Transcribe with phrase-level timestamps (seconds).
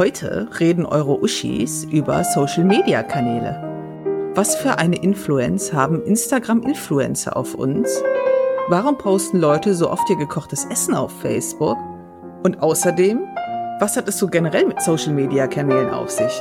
[0.00, 4.32] Heute reden eure Uschis über Social-Media-Kanäle.
[4.34, 8.02] Was für eine Influence haben Instagram-Influencer auf uns?
[8.70, 11.76] Warum posten Leute so oft ihr gekochtes Essen auf Facebook?
[12.42, 13.20] Und außerdem,
[13.78, 16.32] was hat es so generell mit Social-Media-Kanälen auf sich?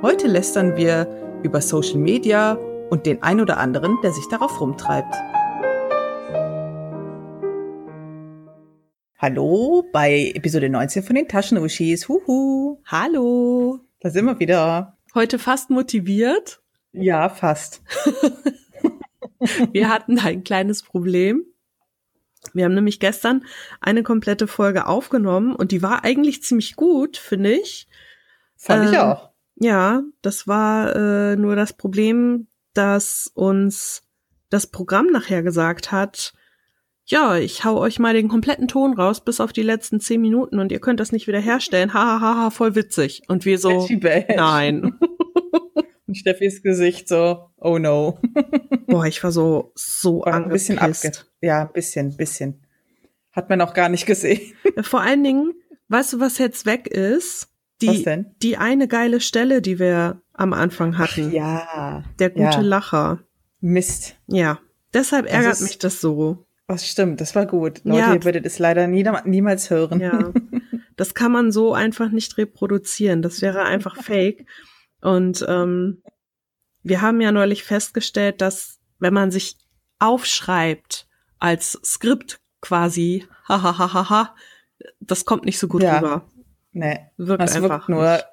[0.00, 1.08] Heute lästern wir
[1.42, 2.56] über Social Media
[2.90, 5.16] und den ein oder anderen, der sich darauf rumtreibt.
[9.26, 12.08] Hallo bei Episode 19 von den Taschenuschis.
[12.08, 12.82] Huhu.
[12.84, 13.80] Hallo.
[14.00, 14.98] Da sind wir wieder.
[15.14, 16.60] Heute fast motiviert.
[16.92, 17.82] Ja, fast.
[19.72, 21.42] wir hatten ein kleines Problem.
[22.52, 23.46] Wir haben nämlich gestern
[23.80, 27.88] eine komplette Folge aufgenommen und die war eigentlich ziemlich gut, finde ich.
[28.56, 29.30] Fand ähm, ich auch.
[29.54, 34.02] Ja, das war äh, nur das Problem, dass uns
[34.50, 36.34] das Programm nachher gesagt hat,
[37.06, 40.58] ja, ich hau euch mal den kompletten Ton raus bis auf die letzten zehn Minuten
[40.58, 41.92] und ihr könnt das nicht wieder herstellen.
[41.92, 43.22] Hahaha, ha, ha, voll witzig.
[43.28, 43.86] Und wir so,
[44.34, 44.98] nein.
[46.06, 48.18] Und Steffis Gesicht so, oh no.
[48.86, 52.62] Boah, ich war so, so war ein bisschen abge Ja, ein bisschen, bisschen.
[53.32, 54.52] Hat man auch gar nicht gesehen.
[54.82, 55.54] Vor allen Dingen,
[55.88, 57.48] weißt du, was jetzt weg ist?
[57.80, 58.34] Die, was denn?
[58.42, 61.28] Die eine geile Stelle, die wir am Anfang hatten.
[61.28, 62.04] Ach, ja.
[62.18, 62.60] Der gute ja.
[62.60, 63.20] Lacher.
[63.60, 64.16] Mist.
[64.26, 64.60] Ja.
[64.92, 66.43] Deshalb ärgert das mich das so.
[66.66, 67.82] Was stimmt, das war gut.
[67.84, 68.14] Leute, ja.
[68.14, 70.00] ihr würdet es leider nie, niemals hören.
[70.00, 70.32] Ja.
[70.96, 73.20] Das kann man so einfach nicht reproduzieren.
[73.20, 74.46] Das wäre einfach fake.
[75.00, 76.02] Und ähm,
[76.82, 79.56] wir haben ja neulich festgestellt, dass wenn man sich
[79.98, 84.34] aufschreibt als Skript quasi, hahaha,
[85.00, 85.98] das kommt nicht so gut ja.
[85.98, 86.30] rüber.
[86.72, 88.26] Nee, wirkt das einfach wirkt nur, nicht.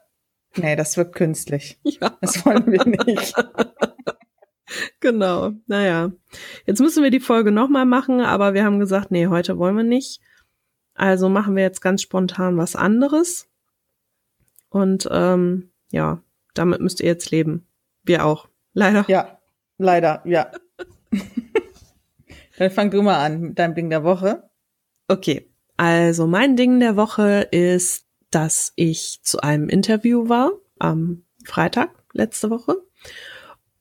[0.58, 1.80] nee, das wirkt künstlich.
[1.84, 2.18] Ja.
[2.22, 3.36] Das wollen wir nicht.
[5.00, 6.12] Genau, naja.
[6.66, 9.84] Jetzt müssen wir die Folge nochmal machen, aber wir haben gesagt, nee, heute wollen wir
[9.84, 10.22] nicht.
[10.94, 13.48] Also machen wir jetzt ganz spontan was anderes.
[14.70, 16.22] Und ähm, ja,
[16.54, 17.68] damit müsst ihr jetzt leben.
[18.04, 18.48] Wir auch.
[18.74, 19.06] Leider.
[19.08, 19.40] Ja,
[19.78, 20.52] leider, ja.
[22.58, 24.50] Dann fang du mal an mit deinem Ding der Woche.
[25.08, 31.90] Okay, also mein Ding der Woche ist, dass ich zu einem Interview war am Freitag
[32.14, 32.78] letzte Woche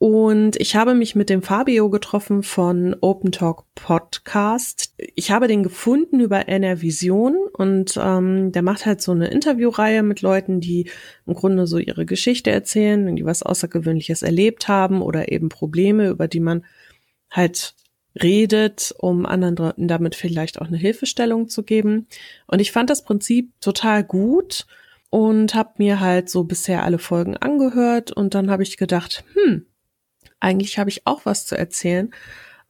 [0.00, 4.94] und ich habe mich mit dem Fabio getroffen von Open Talk Podcast.
[4.96, 10.02] Ich habe den gefunden über NR Vision und ähm, der macht halt so eine Interviewreihe
[10.02, 10.88] mit Leuten, die
[11.26, 16.28] im Grunde so ihre Geschichte erzählen, die was Außergewöhnliches erlebt haben oder eben Probleme, über
[16.28, 16.64] die man
[17.30, 17.74] halt
[18.22, 22.06] redet, um anderen Leuten damit vielleicht auch eine Hilfestellung zu geben.
[22.46, 24.64] Und ich fand das Prinzip total gut
[25.10, 29.66] und habe mir halt so bisher alle Folgen angehört und dann habe ich gedacht, hm,
[30.40, 32.12] eigentlich habe ich auch was zu erzählen.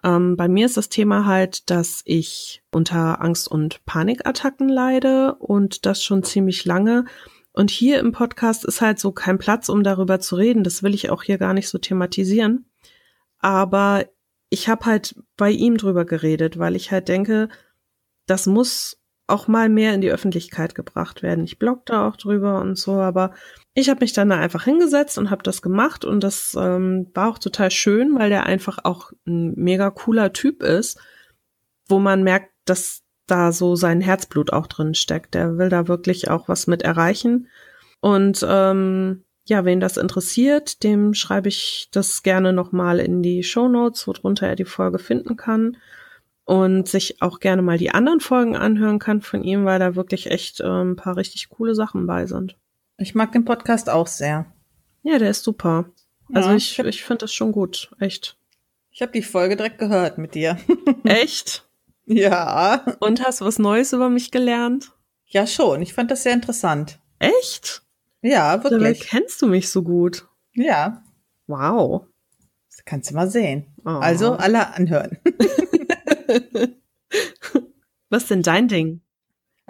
[0.03, 5.87] Ähm, bei mir ist das Thema halt, dass ich unter Angst- und Panikattacken leide und
[5.87, 7.05] das schon ziemlich lange.
[7.53, 10.65] Und hier im Podcast ist halt so kein Platz, um darüber zu reden.
[10.65, 12.67] Das will ich auch hier gar nicht so thematisieren.
[13.39, 14.07] Aber
[14.51, 17.49] ich habe halt bei ihm drüber geredet, weil ich halt denke,
[18.27, 21.45] das muss auch mal mehr in die Öffentlichkeit gebracht werden.
[21.45, 23.33] Ich blog da auch drüber und so, aber
[23.75, 27.31] ich habe mich dann da einfach hingesetzt und habe das gemacht und das ähm, war
[27.31, 31.01] auch total schön, weil der einfach auch ein mega cooler Typ ist,
[31.89, 35.35] wo man merkt, dass da so sein Herzblut auch drin steckt.
[35.35, 37.49] Der will da wirklich auch was mit erreichen.
[38.01, 43.69] Und ähm, ja, wen das interessiert, dem schreibe ich das gerne nochmal in die Show
[43.69, 45.77] Notes, worunter er die Folge finden kann
[46.45, 50.31] und sich auch gerne mal die anderen Folgen anhören kann von ihm, weil da wirklich
[50.31, 52.57] echt äh, ein paar richtig coole Sachen bei sind.
[53.01, 54.45] Ich mag den Podcast auch sehr.
[55.03, 55.91] Ja, der ist super.
[56.35, 58.37] Also ja, ich, ich finde das schon gut, echt.
[58.91, 60.59] Ich habe die Folge direkt gehört mit dir.
[61.05, 61.67] Echt?
[62.05, 62.85] ja.
[63.01, 64.93] Und hast du was Neues über mich gelernt?
[65.27, 65.81] Ja, schon.
[65.81, 66.99] Ich fand das sehr interessant.
[67.19, 67.83] Echt?
[68.21, 68.81] Ja, wirklich.
[68.81, 70.27] Dabei kennst du mich so gut.
[70.53, 71.03] Ja.
[71.47, 72.07] Wow.
[72.69, 73.67] Das kannst du mal sehen.
[73.85, 73.91] Oh.
[73.91, 75.19] Also alle anhören.
[78.11, 79.01] Was denn dein Ding?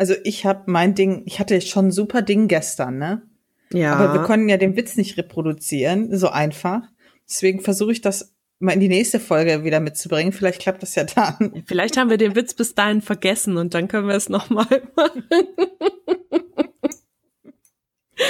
[0.01, 3.21] Also ich habe mein Ding, ich hatte schon ein super Ding gestern, ne?
[3.71, 3.97] Ja.
[3.97, 6.81] Aber wir konnten ja den Witz nicht reproduzieren, so einfach.
[7.29, 10.33] Deswegen versuche ich das mal in die nächste Folge wieder mitzubringen.
[10.33, 11.65] Vielleicht klappt das ja dann.
[11.67, 14.65] Vielleicht haben wir den Witz bis dahin vergessen und dann können wir es nochmal
[14.97, 15.25] machen.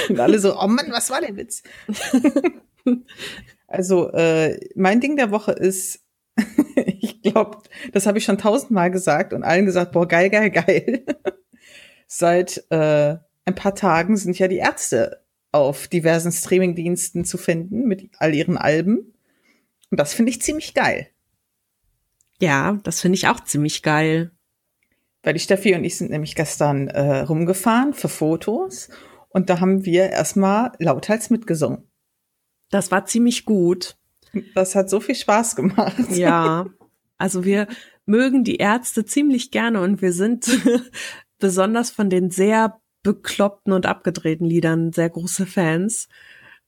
[0.09, 1.63] Und alle so, oh Mann, was war der Witz?
[3.67, 6.03] also, äh, mein Ding der Woche ist,
[6.99, 7.59] ich glaube,
[7.93, 11.05] das habe ich schon tausendmal gesagt und allen gesagt, boah, geil, geil, geil.
[12.13, 13.15] Seit äh,
[13.45, 15.23] ein paar Tagen sind ja die Ärzte
[15.53, 19.13] auf diversen Streamingdiensten zu finden mit all ihren Alben.
[19.89, 21.07] Und das finde ich ziemlich geil.
[22.41, 24.31] Ja, das finde ich auch ziemlich geil.
[25.23, 28.89] Weil die Steffi und ich sind nämlich gestern äh, rumgefahren für Fotos
[29.29, 31.87] Und da haben wir erstmal lauthals mitgesungen.
[32.71, 33.95] Das war ziemlich gut.
[34.53, 36.09] Das hat so viel Spaß gemacht.
[36.09, 36.65] Ja,
[37.17, 37.69] also wir
[38.05, 40.49] mögen die Ärzte ziemlich gerne und wir sind
[41.41, 46.07] besonders von den sehr bekloppten und abgedrehten Liedern sehr große Fans.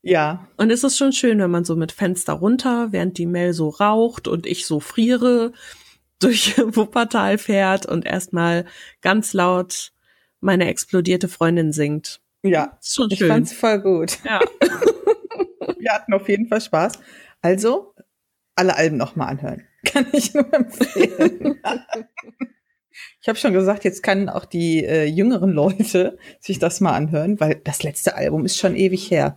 [0.01, 0.47] Ja.
[0.57, 3.69] Und es ist schon schön, wenn man so mit Fenster runter, während die Mel so
[3.69, 5.53] raucht und ich so friere,
[6.19, 8.65] durch Wuppertal fährt und erstmal
[9.01, 9.93] ganz laut
[10.39, 12.21] meine explodierte Freundin singt.
[12.43, 13.29] Ja, ist schon ich schön.
[13.29, 14.19] fand's voll gut.
[14.25, 14.41] Ja.
[15.79, 16.93] Wir hatten auf jeden Fall Spaß.
[17.41, 17.93] Also,
[18.55, 19.63] alle Alben nochmal anhören.
[19.85, 21.61] Kann ich nur empfehlen.
[23.22, 27.40] Ich habe schon gesagt, jetzt können auch die äh, jüngeren Leute sich das mal anhören,
[27.40, 29.36] weil das letzte Album ist schon ewig her,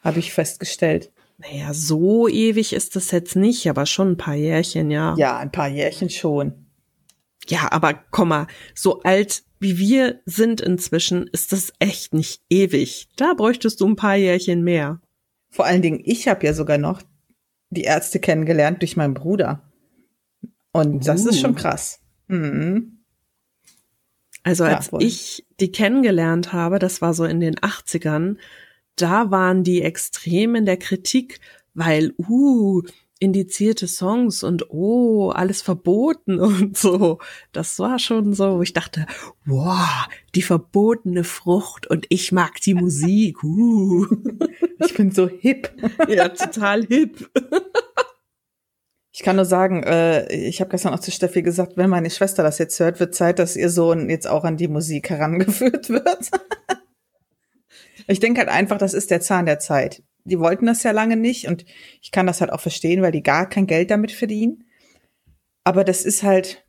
[0.00, 1.12] habe ich festgestellt.
[1.38, 5.14] Naja, so ewig ist das jetzt nicht, aber schon ein paar Jährchen, ja.
[5.18, 6.66] Ja, ein paar Jährchen schon.
[7.48, 13.08] Ja, aber komm mal, so alt wie wir sind inzwischen, ist das echt nicht ewig.
[13.16, 15.00] Da bräuchtest du ein paar Jährchen mehr.
[15.50, 17.00] Vor allen Dingen, ich habe ja sogar noch
[17.70, 19.62] die Ärzte kennengelernt durch meinen Bruder.
[20.72, 21.56] Und das ist schon Uh.
[21.56, 22.00] krass.
[22.32, 22.98] Mhm.
[24.42, 25.02] Also Ja, als voll.
[25.02, 28.38] ich die kennengelernt habe, das war so in den 80ern,
[28.96, 31.40] da waren die extrem in der Kritik,
[31.74, 32.82] weil, uh,
[33.20, 37.18] indizierte Songs und oh, alles verboten und so.
[37.52, 39.06] Das war schon so, wo ich dachte,
[39.44, 43.44] wow, die verbotene Frucht und ich mag die Musik.
[43.44, 44.06] Uh.
[44.84, 45.70] Ich bin so hip.
[46.08, 47.30] Ja, total hip.
[49.14, 52.42] Ich kann nur sagen, äh, ich habe gestern auch zu Steffi gesagt, wenn meine Schwester
[52.42, 56.30] das jetzt hört, wird Zeit, dass ihr Sohn jetzt auch an die Musik herangeführt wird.
[58.06, 60.02] ich denke halt einfach, das ist der Zahn der Zeit.
[60.24, 61.66] Die wollten das ja lange nicht und
[62.00, 64.64] ich kann das halt auch verstehen, weil die gar kein Geld damit verdienen.
[65.62, 66.64] Aber das ist halt,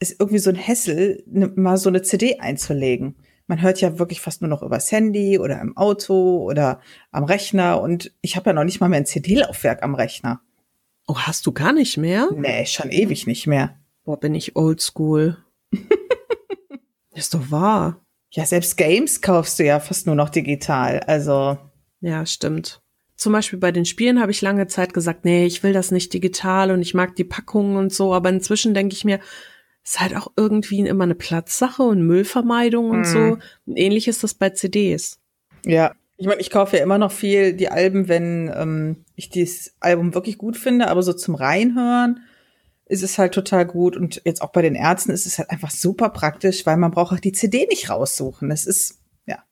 [0.00, 3.16] ist irgendwie so ein Hessel, ne, mal so eine CD einzulegen.
[3.46, 6.80] Man hört ja wirklich fast nur noch übers Handy oder im Auto oder
[7.12, 10.40] am Rechner und ich habe ja noch nicht mal mehr ein CD-Laufwerk am Rechner.
[11.06, 12.28] Oh, hast du gar nicht mehr?
[12.34, 13.78] Nee, schon ewig nicht mehr.
[14.04, 15.36] Boah, bin ich oldschool.
[17.14, 18.00] Ist doch wahr.
[18.30, 21.00] Ja, selbst Games kaufst du ja fast nur noch digital.
[21.00, 21.58] Also,
[22.00, 22.80] Ja, stimmt.
[23.16, 26.12] Zum Beispiel bei den Spielen habe ich lange Zeit gesagt, nee, ich will das nicht
[26.12, 29.20] digital und ich mag die Packungen und so, aber inzwischen denke ich mir,
[29.84, 33.04] ist halt auch irgendwie immer eine Platzsache und Müllvermeidung und Mhm.
[33.04, 33.18] so.
[33.66, 35.20] Und ähnlich ist das bei CDs.
[35.64, 35.94] ja.
[36.16, 40.14] Ich meine, ich kaufe ja immer noch viel die Alben, wenn ähm, ich dieses Album
[40.14, 42.20] wirklich gut finde, aber so zum Reinhören
[42.86, 43.96] ist es halt total gut.
[43.96, 47.12] Und jetzt auch bei den Ärzten ist es halt einfach super praktisch, weil man braucht
[47.14, 48.48] auch die CD nicht raussuchen.
[48.50, 49.42] Das ist, ja.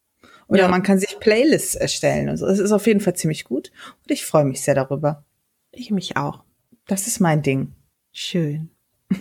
[0.46, 0.68] Oder Ja.
[0.68, 2.46] man kann sich Playlists erstellen und so.
[2.46, 3.72] Das ist auf jeden Fall ziemlich gut.
[4.04, 5.24] Und ich freue mich sehr darüber.
[5.72, 6.44] Ich mich auch.
[6.86, 7.72] Das ist mein Ding.
[8.12, 8.68] Schön.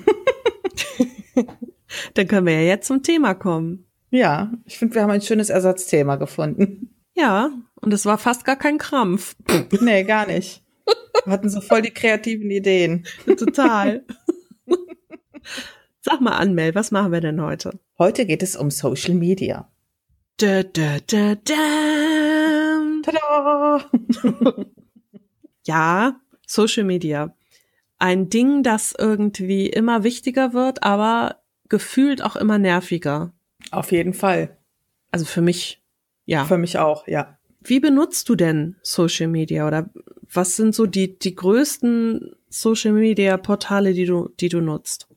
[2.13, 3.85] Dann können wir ja jetzt zum Thema kommen.
[4.09, 6.90] Ja, ich finde, wir haben ein schönes Ersatzthema gefunden.
[7.15, 9.35] Ja, und es war fast gar kein Krampf.
[9.79, 10.63] Nee, gar nicht.
[11.25, 13.05] Wir hatten so voll die kreativen Ideen.
[13.25, 14.05] Total.
[15.99, 17.79] Sag mal an, Mel, was machen wir denn heute?
[17.99, 19.69] Heute geht es um Social Media.
[20.37, 23.01] Da, da, da, da.
[23.03, 23.89] Tada!
[25.63, 27.35] Ja, Social Media.
[27.99, 33.31] Ein Ding, das irgendwie immer wichtiger wird, aber gefühlt auch immer nerviger.
[33.69, 34.57] Auf jeden Fall.
[35.11, 35.80] Also für mich,
[36.31, 36.45] ja.
[36.45, 37.37] Für mich auch, ja.
[37.63, 39.89] Wie benutzt du denn Social Media oder
[40.33, 45.07] was sind so die, die größten Social Media Portale, die du, die du nutzt?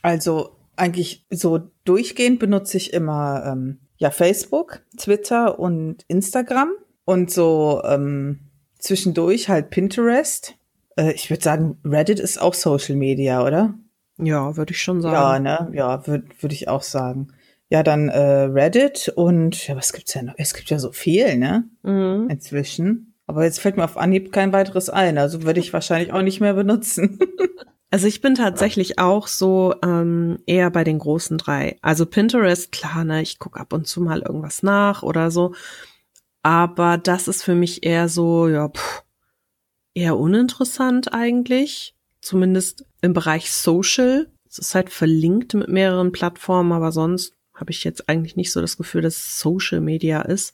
[0.00, 6.70] Also eigentlich so durchgehend benutze ich immer ähm, ja Facebook, Twitter und Instagram
[7.04, 8.38] und so ähm,
[8.78, 10.54] zwischendurch halt Pinterest.
[10.96, 13.74] Äh, ich würde sagen, Reddit ist auch Social Media, oder?
[14.18, 15.44] Ja, würde ich schon Ja, sagen.
[15.44, 15.70] ne?
[15.74, 17.28] Ja, würde würd ich auch sagen.
[17.72, 20.34] Ja, dann äh, Reddit und ja, was gibt's denn noch?
[20.36, 21.64] Es gibt ja so viel, ne?
[21.82, 22.28] Mhm.
[22.28, 23.14] Inzwischen.
[23.26, 25.16] Aber jetzt fällt mir auf Anhieb kein weiteres ein.
[25.16, 27.18] Also würde ich wahrscheinlich auch nicht mehr benutzen.
[27.90, 31.76] Also ich bin tatsächlich auch so ähm, eher bei den großen drei.
[31.82, 35.54] Also Pinterest, klar, ne, ich gucke ab und zu mal irgendwas nach oder so.
[36.42, 39.02] Aber das ist für mich eher so, ja, pff,
[39.92, 41.94] eher uninteressant eigentlich.
[42.22, 44.30] Zumindest im Bereich Social.
[44.48, 48.60] Es ist halt verlinkt mit mehreren Plattformen, aber sonst habe ich jetzt eigentlich nicht so
[48.60, 50.52] das Gefühl, dass es Social Media ist.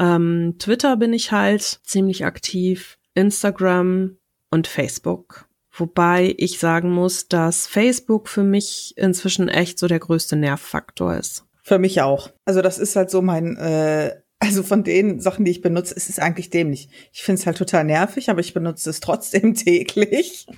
[0.00, 4.16] Ähm, Twitter bin ich halt ziemlich aktiv, Instagram
[4.50, 5.48] und Facebook.
[5.70, 11.44] Wobei ich sagen muss, dass Facebook für mich inzwischen echt so der größte Nervfaktor ist.
[11.62, 12.30] Für mich auch.
[12.44, 16.10] Also das ist halt so mein, äh, also von den Sachen, die ich benutze, ist
[16.10, 16.88] es eigentlich dämlich.
[17.12, 20.48] Ich finde es halt total nervig, aber ich benutze es trotzdem täglich.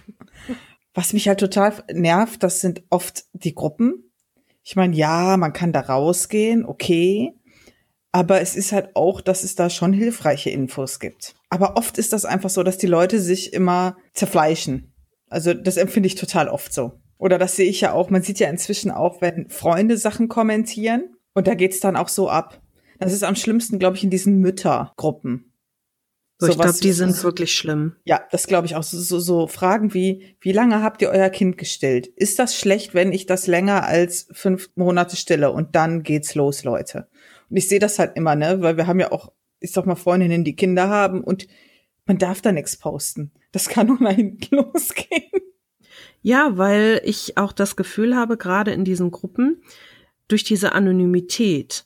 [0.95, 4.06] Was mich halt total nervt, das sind oft die Gruppen.
[4.69, 7.33] Ich meine, ja, man kann da rausgehen, okay.
[8.11, 11.37] Aber es ist halt auch, dass es da schon hilfreiche Infos gibt.
[11.51, 14.93] Aber oft ist das einfach so, dass die Leute sich immer zerfleischen.
[15.29, 16.95] Also das empfinde ich total oft so.
[17.17, 21.15] Oder das sehe ich ja auch, man sieht ja inzwischen auch, wenn Freunde Sachen kommentieren
[21.33, 22.61] und da geht's dann auch so ab.
[22.99, 25.46] Das ist am schlimmsten, glaube ich, in diesen Müttergruppen.
[26.39, 27.97] So, ich glaube, die sind wirklich schlimm.
[28.05, 28.83] Ja, das glaube ich auch.
[28.83, 32.09] So, so, so Fragen wie, wie lange habt ihr euer Kind gestillt?
[32.09, 35.51] Ist das schlecht, wenn ich das länger als fünf Monate stille?
[35.51, 37.09] Und dann geht's los, Leute.
[37.49, 39.97] Und ich sehe das halt immer, ne, weil wir haben ja auch, ich sag mal,
[39.97, 41.47] Freundinnen, die Kinder haben und
[42.05, 43.33] man darf da nichts posten.
[43.53, 45.31] Das kann nur nach hinten losgehen.
[46.21, 49.63] Ja, weil ich auch das Gefühl habe, gerade in diesen Gruppen,
[50.29, 51.86] durch diese Anonymität,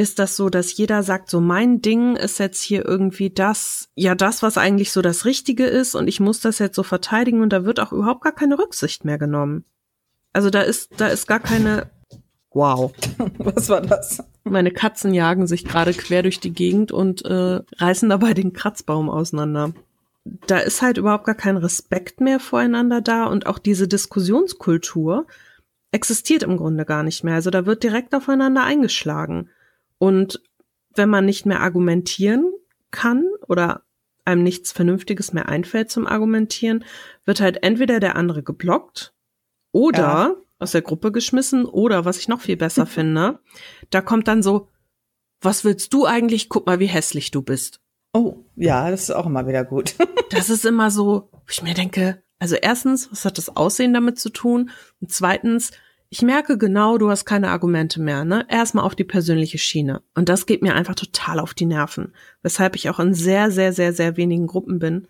[0.00, 4.14] ist das so, dass jeder sagt, so mein Ding ist jetzt hier irgendwie das, ja
[4.14, 7.52] das, was eigentlich so das Richtige ist und ich muss das jetzt so verteidigen und
[7.52, 9.66] da wird auch überhaupt gar keine Rücksicht mehr genommen.
[10.32, 11.90] Also da ist, da ist gar keine,
[12.50, 12.94] wow.
[13.38, 14.24] Was war das?
[14.44, 19.10] Meine Katzen jagen sich gerade quer durch die Gegend und äh, reißen dabei den Kratzbaum
[19.10, 19.74] auseinander.
[20.46, 25.26] Da ist halt überhaupt gar kein Respekt mehr voreinander da und auch diese Diskussionskultur
[25.92, 27.34] existiert im Grunde gar nicht mehr.
[27.34, 29.50] Also da wird direkt aufeinander eingeschlagen.
[30.00, 30.42] Und
[30.94, 32.50] wenn man nicht mehr argumentieren
[32.90, 33.82] kann oder
[34.24, 36.84] einem nichts Vernünftiges mehr einfällt zum Argumentieren,
[37.26, 39.12] wird halt entweder der andere geblockt
[39.72, 40.34] oder ja.
[40.58, 43.40] aus der Gruppe geschmissen oder was ich noch viel besser finde,
[43.90, 44.68] da kommt dann so,
[45.42, 46.48] was willst du eigentlich?
[46.48, 47.80] Guck mal, wie hässlich du bist.
[48.14, 49.96] Oh, ja, das ist auch immer wieder gut.
[50.30, 54.18] das ist immer so, wo ich mir denke, also erstens, was hat das Aussehen damit
[54.18, 54.70] zu tun?
[55.00, 55.72] Und zweitens,
[56.12, 58.44] ich merke genau, du hast keine Argumente mehr, ne?
[58.48, 60.02] Erstmal auf die persönliche Schiene.
[60.16, 62.14] Und das geht mir einfach total auf die Nerven.
[62.42, 65.06] Weshalb ich auch in sehr, sehr, sehr, sehr wenigen Gruppen bin.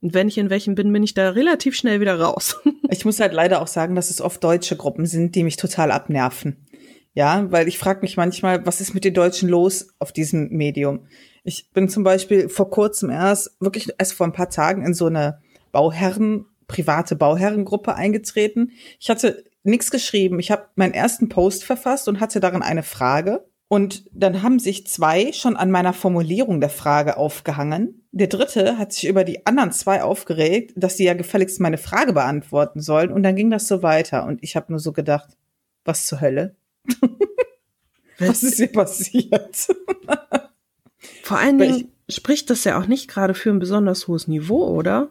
[0.00, 2.56] Und wenn ich in welchen bin, bin ich da relativ schnell wieder raus.
[2.88, 5.90] ich muss halt leider auch sagen, dass es oft deutsche Gruppen sind, die mich total
[5.90, 6.68] abnerven.
[7.14, 11.08] Ja, weil ich frage mich manchmal, was ist mit den Deutschen los auf diesem Medium?
[11.42, 15.06] Ich bin zum Beispiel vor kurzem erst, wirklich erst vor ein paar Tagen in so
[15.06, 15.40] eine
[15.72, 18.70] Bauherren, private Bauherrengruppe eingetreten.
[19.00, 20.38] Ich hatte nichts geschrieben.
[20.38, 23.44] Ich habe meinen ersten Post verfasst und hatte darin eine Frage.
[23.68, 28.06] Und dann haben sich zwei schon an meiner Formulierung der Frage aufgehangen.
[28.12, 32.14] Der dritte hat sich über die anderen zwei aufgeregt, dass sie ja gefälligst meine Frage
[32.14, 33.12] beantworten sollen.
[33.12, 34.24] Und dann ging das so weiter.
[34.24, 35.36] Und ich habe nur so gedacht,
[35.84, 36.56] was zur Hölle?
[38.18, 39.68] was ist hier passiert?
[41.22, 45.10] Vor allen Dingen spricht das ja auch nicht gerade für ein besonders hohes Niveau, oder?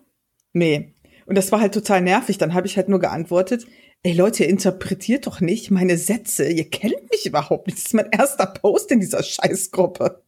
[0.54, 0.94] Nee.
[1.28, 2.40] Und das war halt total nervig.
[2.40, 3.68] Dann habe ich halt nur geantwortet,
[4.04, 6.50] ey Leute, interpretiert doch nicht meine Sätze.
[6.50, 7.78] Ihr kennt mich überhaupt nicht.
[7.78, 10.24] Das ist mein erster Post in dieser Scheißgruppe.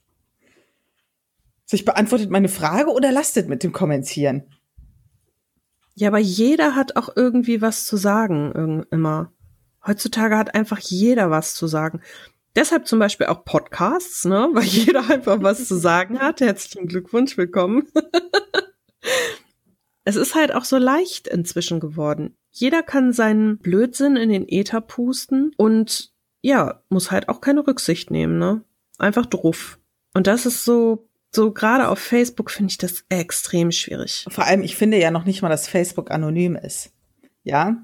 [1.65, 4.43] So, ich beantwortet meine Frage oder lastet mit dem Kommentieren?
[5.93, 9.31] Ja, aber jeder hat auch irgendwie was zu sagen, immer.
[9.85, 12.01] Heutzutage hat einfach jeder was zu sagen.
[12.55, 16.41] Deshalb zum Beispiel auch Podcasts, ne, weil jeder einfach was zu sagen hat.
[16.41, 17.87] Herzlichen Glückwunsch, willkommen.
[20.03, 22.35] es ist halt auch so leicht inzwischen geworden.
[22.51, 28.11] Jeder kann seinen Blödsinn in den Äther pusten und ja, muss halt auch keine Rücksicht
[28.11, 28.63] nehmen, ne?
[28.97, 29.79] Einfach druff.
[30.13, 34.25] Und das ist so, so gerade auf Facebook finde ich das extrem schwierig.
[34.29, 36.91] Vor allem, ich finde ja noch nicht mal, dass Facebook anonym ist.
[37.43, 37.77] Ja,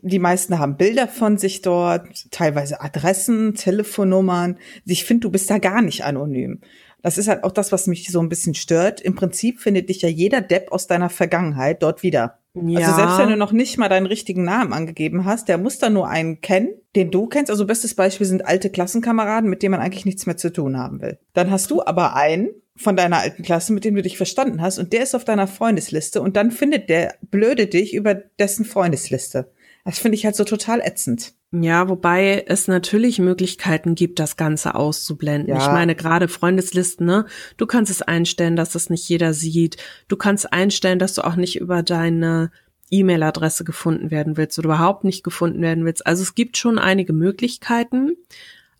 [0.00, 4.58] die meisten haben Bilder von sich dort, teilweise Adressen, Telefonnummern.
[4.84, 6.60] Ich finde, du bist da gar nicht anonym.
[7.02, 9.00] Das ist halt auch das, was mich so ein bisschen stört.
[9.00, 12.41] Im Prinzip findet dich ja jeder Depp aus deiner Vergangenheit dort wieder.
[12.54, 12.80] Ja.
[12.80, 15.94] Also selbst wenn du noch nicht mal deinen richtigen Namen angegeben hast, der muss dann
[15.94, 17.50] nur einen kennen, den du kennst.
[17.50, 21.00] Also bestes Beispiel sind alte Klassenkameraden, mit denen man eigentlich nichts mehr zu tun haben
[21.00, 21.18] will.
[21.32, 24.78] Dann hast du aber einen von deiner alten Klasse, mit dem du dich verstanden hast,
[24.78, 29.50] und der ist auf deiner Freundesliste und dann findet der blöde dich über dessen Freundesliste.
[29.84, 31.34] Das finde ich halt so total ätzend.
[31.50, 35.54] Ja, wobei es natürlich Möglichkeiten gibt, das Ganze auszublenden.
[35.54, 35.58] Ja.
[35.58, 37.26] Ich meine, gerade Freundeslisten, ne?
[37.58, 39.76] Du kannst es einstellen, dass das nicht jeder sieht.
[40.08, 42.50] Du kannst einstellen, dass du auch nicht über deine
[42.90, 46.06] E-Mail-Adresse gefunden werden willst oder überhaupt nicht gefunden werden willst.
[46.06, 48.16] Also es gibt schon einige Möglichkeiten,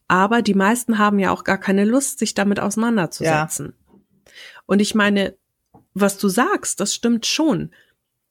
[0.08, 3.74] aber die meisten haben ja auch gar keine Lust, sich damit auseinanderzusetzen.
[3.76, 4.32] Ja.
[4.66, 5.34] Und ich meine,
[5.94, 7.70] was du sagst, das stimmt schon.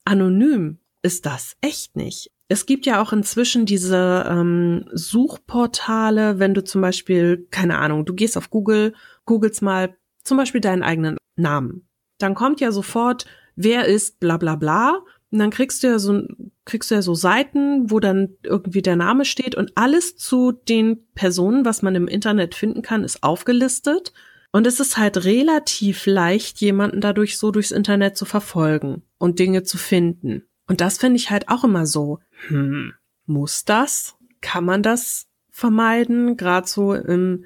[0.03, 2.31] Anonym ist das echt nicht.
[2.51, 8.13] Es gibt ja auch inzwischen diese ähm, Suchportale, wenn du zum Beispiel, keine Ahnung, du
[8.13, 8.93] gehst auf Google,
[9.23, 11.87] googelst mal zum Beispiel deinen eigenen Namen.
[12.17, 15.01] Dann kommt ja sofort, wer ist bla bla bla.
[15.31, 16.23] Und dann kriegst du ja so,
[16.65, 21.07] kriegst du ja so Seiten, wo dann irgendwie der Name steht und alles zu den
[21.15, 24.11] Personen, was man im Internet finden kann, ist aufgelistet.
[24.51, 29.63] Und es ist halt relativ leicht, jemanden dadurch so durchs Internet zu verfolgen und Dinge
[29.63, 30.43] zu finden.
[30.71, 32.93] Und das finde ich halt auch immer so, hm,
[33.25, 34.15] muss das?
[34.39, 36.37] Kann man das vermeiden?
[36.37, 37.43] Gerade so im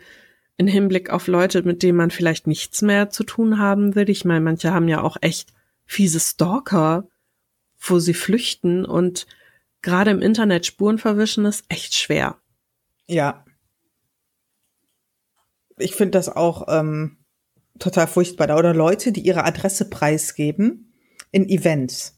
[0.57, 4.11] in Hinblick auf Leute, mit denen man vielleicht nichts mehr zu tun haben will.
[4.11, 5.53] Ich meine, manche haben ja auch echt
[5.87, 7.07] fiese Stalker,
[7.79, 9.25] wo sie flüchten und
[9.81, 12.37] gerade im Internet Spuren verwischen ist echt schwer.
[13.07, 13.43] Ja.
[15.79, 17.17] Ich finde das auch ähm,
[17.79, 18.55] total furchtbar.
[18.55, 20.93] Oder Leute, die ihre Adresse preisgeben
[21.31, 22.14] in Events.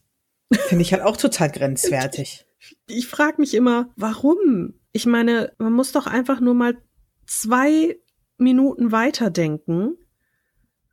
[0.52, 2.46] Finde ich halt auch total grenzwertig.
[2.88, 4.74] Ich frage mich immer, warum?
[4.92, 6.78] Ich meine, man muss doch einfach nur mal
[7.26, 7.98] zwei
[8.38, 9.98] Minuten weiterdenken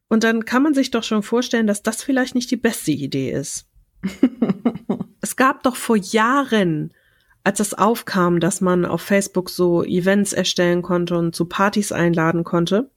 [0.09, 3.31] und dann kann man sich doch schon vorstellen, dass das vielleicht nicht die beste Idee
[3.33, 3.69] ist.
[5.21, 6.93] es gab doch vor Jahren,
[7.43, 12.45] als es aufkam, dass man auf Facebook so Events erstellen konnte und zu Partys einladen
[12.45, 12.91] konnte,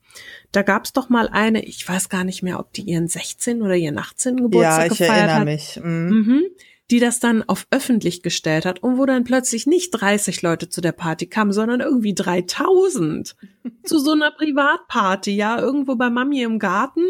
[0.51, 3.75] da gab's doch mal eine, ich weiß gar nicht mehr, ob die ihren 16 oder
[3.75, 4.37] ihren 18.
[4.37, 5.45] Geburtstag ja, ich gefeiert erinnere hat.
[5.45, 5.79] Mich.
[5.83, 6.09] Mhm.
[6.09, 6.43] Mhm,
[6.89, 10.81] die das dann auf öffentlich gestellt hat und wo dann plötzlich nicht 30 Leute zu
[10.81, 13.35] der Party kamen, sondern irgendwie 3000
[13.83, 17.03] zu so einer Privatparty, ja, irgendwo bei Mami im Garten.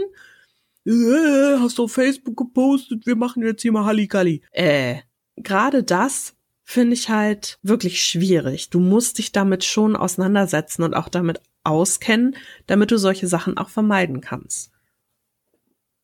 [0.86, 4.42] Äh, hast du auf Facebook gepostet, wir machen jetzt hier mal Halligalli.
[4.52, 5.02] Äh,
[5.36, 8.70] gerade das finde ich halt wirklich schwierig.
[8.70, 13.70] Du musst dich damit schon auseinandersetzen und auch damit auskennen, damit du solche Sachen auch
[13.70, 14.72] vermeiden kannst.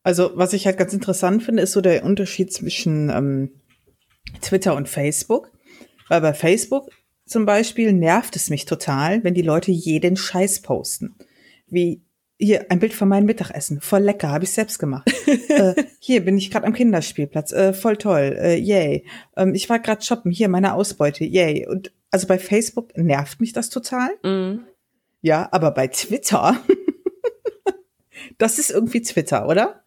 [0.03, 3.51] Also, was ich halt ganz interessant finde, ist so der Unterschied zwischen ähm,
[4.41, 5.49] Twitter und Facebook.
[6.09, 6.89] Weil bei Facebook
[7.25, 11.15] zum Beispiel nervt es mich total, wenn die Leute jeden Scheiß posten.
[11.67, 12.03] Wie
[12.37, 15.09] hier ein Bild von meinem Mittagessen, voll lecker, habe ich selbst gemacht.
[15.47, 19.05] äh, hier bin ich gerade am Kinderspielplatz, äh, voll toll, äh, yay.
[19.37, 21.65] Ähm, ich war gerade shoppen, hier meine Ausbeute, yay.
[21.67, 24.09] Und also bei Facebook nervt mich das total.
[24.23, 24.65] Mhm.
[25.23, 26.57] Ja, aber bei Twitter,
[28.37, 29.81] das ist irgendwie Twitter, oder?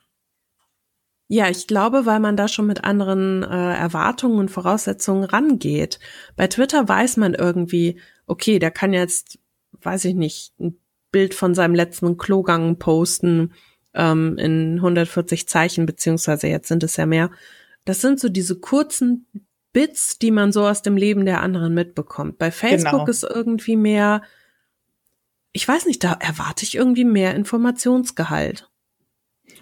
[1.29, 5.99] Ja, ich glaube, weil man da schon mit anderen äh, Erwartungen und Voraussetzungen rangeht.
[6.37, 9.39] Bei Twitter weiß man irgendwie, okay, der kann jetzt,
[9.83, 10.79] weiß ich nicht, ein
[11.13, 13.53] Bild von seinem letzten Klogang posten
[13.93, 17.31] ähm, in 140 Zeichen, beziehungsweise jetzt sind es ja mehr.
[17.85, 19.27] Das sind so diese kurzen
[19.75, 22.39] Bits, die man so aus dem Leben der anderen mitbekommt.
[22.39, 23.07] Bei Facebook genau.
[23.07, 24.23] ist irgendwie mehr,
[25.57, 28.71] ich weiß nicht, da erwarte ich irgendwie mehr Informationsgehalt.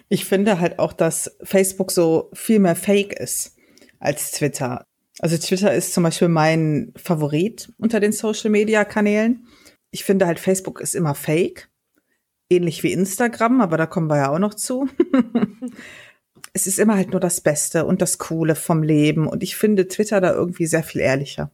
[0.09, 3.55] Ich finde halt auch, dass Facebook so viel mehr Fake ist
[3.99, 4.83] als Twitter.
[5.19, 9.47] Also Twitter ist zum Beispiel mein Favorit unter den Social-Media-Kanälen.
[9.89, 11.69] Ich finde halt, Facebook ist immer Fake.
[12.49, 14.89] Ähnlich wie Instagram, aber da kommen wir ja auch noch zu.
[16.53, 19.27] es ist immer halt nur das Beste und das Coole vom Leben.
[19.27, 21.51] Und ich finde Twitter da irgendwie sehr viel ehrlicher.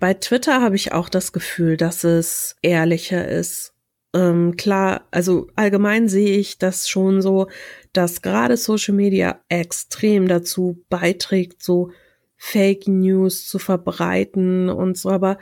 [0.00, 3.74] Bei Twitter habe ich auch das Gefühl, dass es ehrlicher ist.
[4.14, 7.48] Ähm, klar, also allgemein sehe ich das schon so,
[7.92, 11.90] dass gerade Social Media extrem dazu beiträgt, so
[12.36, 15.10] Fake News zu verbreiten und so.
[15.10, 15.38] Aber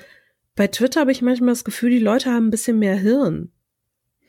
[0.57, 3.53] bei Twitter habe ich manchmal das Gefühl, die Leute haben ein bisschen mehr Hirn.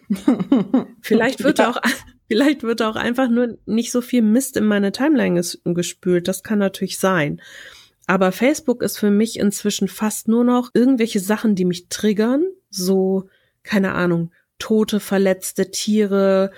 [1.01, 1.71] vielleicht wird ja.
[1.71, 1.81] auch,
[2.27, 6.27] vielleicht wird auch einfach nur nicht so viel Mist in meine Timeline gespült.
[6.27, 7.41] Das kann natürlich sein.
[8.07, 12.45] Aber Facebook ist für mich inzwischen fast nur noch irgendwelche Sachen, die mich triggern.
[12.69, 13.29] So,
[13.63, 16.51] keine Ahnung, tote, verletzte Tiere,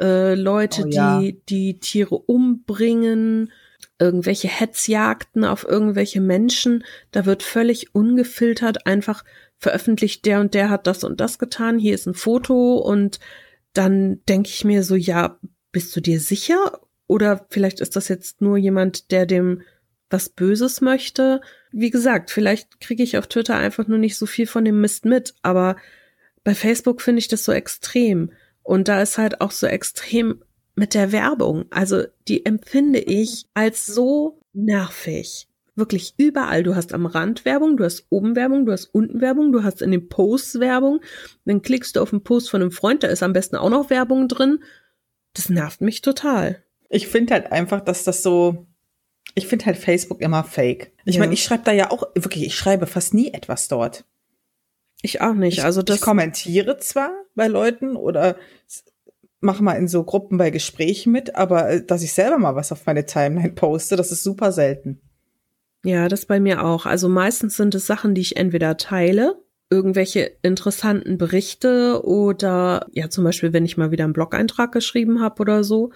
[0.00, 1.20] äh, Leute, oh, ja.
[1.20, 3.52] die die Tiere umbringen,
[3.98, 6.84] irgendwelche Hetzjagden auf irgendwelche Menschen.
[7.12, 9.24] Da wird völlig ungefiltert einfach
[9.58, 11.78] veröffentlicht, der und der hat das und das getan.
[11.78, 13.20] Hier ist ein Foto und
[13.74, 15.38] dann denke ich mir so, ja,
[15.70, 16.80] bist du dir sicher?
[17.06, 19.60] Oder vielleicht ist das jetzt nur jemand, der dem
[20.10, 21.40] was Böses möchte.
[21.72, 25.04] Wie gesagt, vielleicht kriege ich auf Twitter einfach nur nicht so viel von dem Mist
[25.04, 25.76] mit, aber
[26.44, 28.32] bei Facebook finde ich das so extrem.
[28.62, 30.42] Und da ist halt auch so extrem
[30.74, 31.66] mit der Werbung.
[31.70, 35.48] Also die empfinde ich als so nervig.
[35.76, 36.62] Wirklich überall.
[36.62, 39.82] Du hast am Rand Werbung, du hast oben Werbung, du hast unten Werbung, du hast
[39.82, 41.00] in den Posts Werbung.
[41.44, 43.90] Dann klickst du auf einen Post von einem Freund, da ist am besten auch noch
[43.90, 44.62] Werbung drin.
[45.32, 46.62] Das nervt mich total.
[46.88, 48.66] Ich finde halt einfach, dass das so,
[49.34, 50.92] ich finde halt Facebook immer fake.
[51.04, 51.20] Ich ja.
[51.20, 54.04] meine, ich schreibe da ja auch, wirklich, ich schreibe fast nie etwas dort.
[55.02, 55.58] Ich auch nicht.
[55.58, 58.36] Ich, also das ich kommentiere zwar bei Leuten oder
[59.40, 62.72] mache mal in so Gruppen bei Gesprächen mit, aber äh, dass ich selber mal was
[62.72, 65.00] auf meine Timeline poste, das ist super selten.
[65.84, 66.86] Ja, das bei mir auch.
[66.86, 69.36] Also meistens sind es Sachen, die ich entweder teile,
[69.68, 75.42] irgendwelche interessanten Berichte oder ja, zum Beispiel, wenn ich mal wieder einen Blog-Eintrag geschrieben habe
[75.42, 75.90] oder so.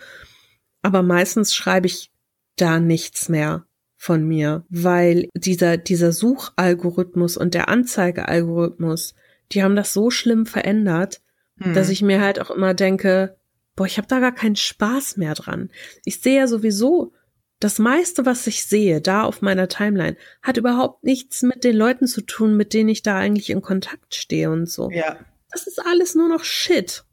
[0.82, 2.12] Aber meistens schreibe ich
[2.60, 3.64] da nichts mehr
[3.96, 9.14] von mir, weil dieser, dieser Suchalgorithmus und der Anzeigealgorithmus,
[9.52, 11.20] die haben das so schlimm verändert,
[11.58, 11.74] hm.
[11.74, 13.36] dass ich mir halt auch immer denke,
[13.74, 15.70] boah, ich habe da gar keinen Spaß mehr dran.
[16.04, 17.12] Ich sehe ja sowieso,
[17.60, 22.06] das meiste, was ich sehe, da auf meiner Timeline, hat überhaupt nichts mit den Leuten
[22.06, 24.90] zu tun, mit denen ich da eigentlich in Kontakt stehe und so.
[24.90, 25.16] Ja.
[25.50, 27.04] das ist alles nur noch Shit.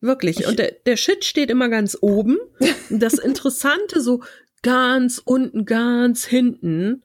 [0.00, 0.46] Wirklich.
[0.46, 2.38] Und der, der Shit steht immer ganz oben.
[2.92, 4.24] Das Interessante so
[4.62, 7.04] ganz unten, ganz hinten.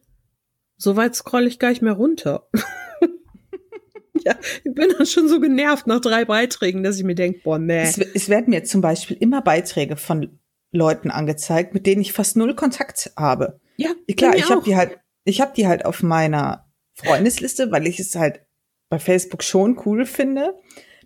[0.77, 2.47] So weit scroll ich gar nicht mehr runter.
[4.25, 7.59] ja, ich bin dann schon so genervt nach drei Beiträgen, dass ich mir denke, boah,
[7.59, 7.83] nee.
[7.83, 10.39] Es, es werden mir zum Beispiel immer Beiträge von
[10.71, 13.59] Leuten angezeigt, mit denen ich fast null Kontakt habe.
[13.77, 17.99] Ja, klar, ich habe die halt, ich habe die halt auf meiner Freundesliste, weil ich
[17.99, 18.41] es halt
[18.89, 20.55] bei Facebook schon cool finde,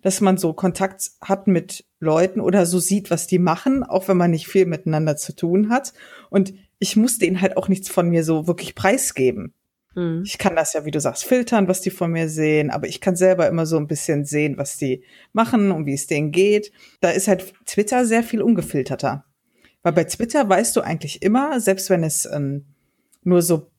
[0.02, 4.16] dass man so Kontakt hat mit Leuten oder so sieht, was die machen, auch wenn
[4.16, 5.92] man nicht viel miteinander zu tun hat.
[6.30, 9.54] Und ich muss denen halt auch nichts von mir so wirklich preisgeben.
[9.94, 10.22] Mhm.
[10.24, 13.00] Ich kann das ja, wie du sagst, filtern, was die von mir sehen, aber ich
[13.00, 16.72] kann selber immer so ein bisschen sehen, was die machen und wie es denen geht.
[17.00, 19.24] Da ist halt Twitter sehr viel ungefilterter.
[19.82, 22.66] Weil bei Twitter weißt du eigentlich immer, selbst wenn es ähm,
[23.22, 23.70] nur so,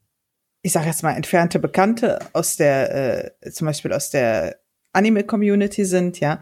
[0.61, 4.60] ich sage jetzt mal, entfernte Bekannte aus der, äh, zum Beispiel aus der
[4.93, 6.41] Anime-Community sind, ja.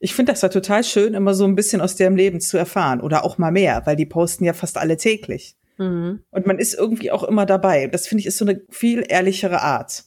[0.00, 3.00] Ich finde das ja total schön, immer so ein bisschen aus deren Leben zu erfahren
[3.00, 5.56] oder auch mal mehr, weil die posten ja fast alle täglich.
[5.78, 6.20] Mhm.
[6.30, 7.88] Und man ist irgendwie auch immer dabei.
[7.88, 10.04] Das finde ich ist so eine viel ehrlichere Art.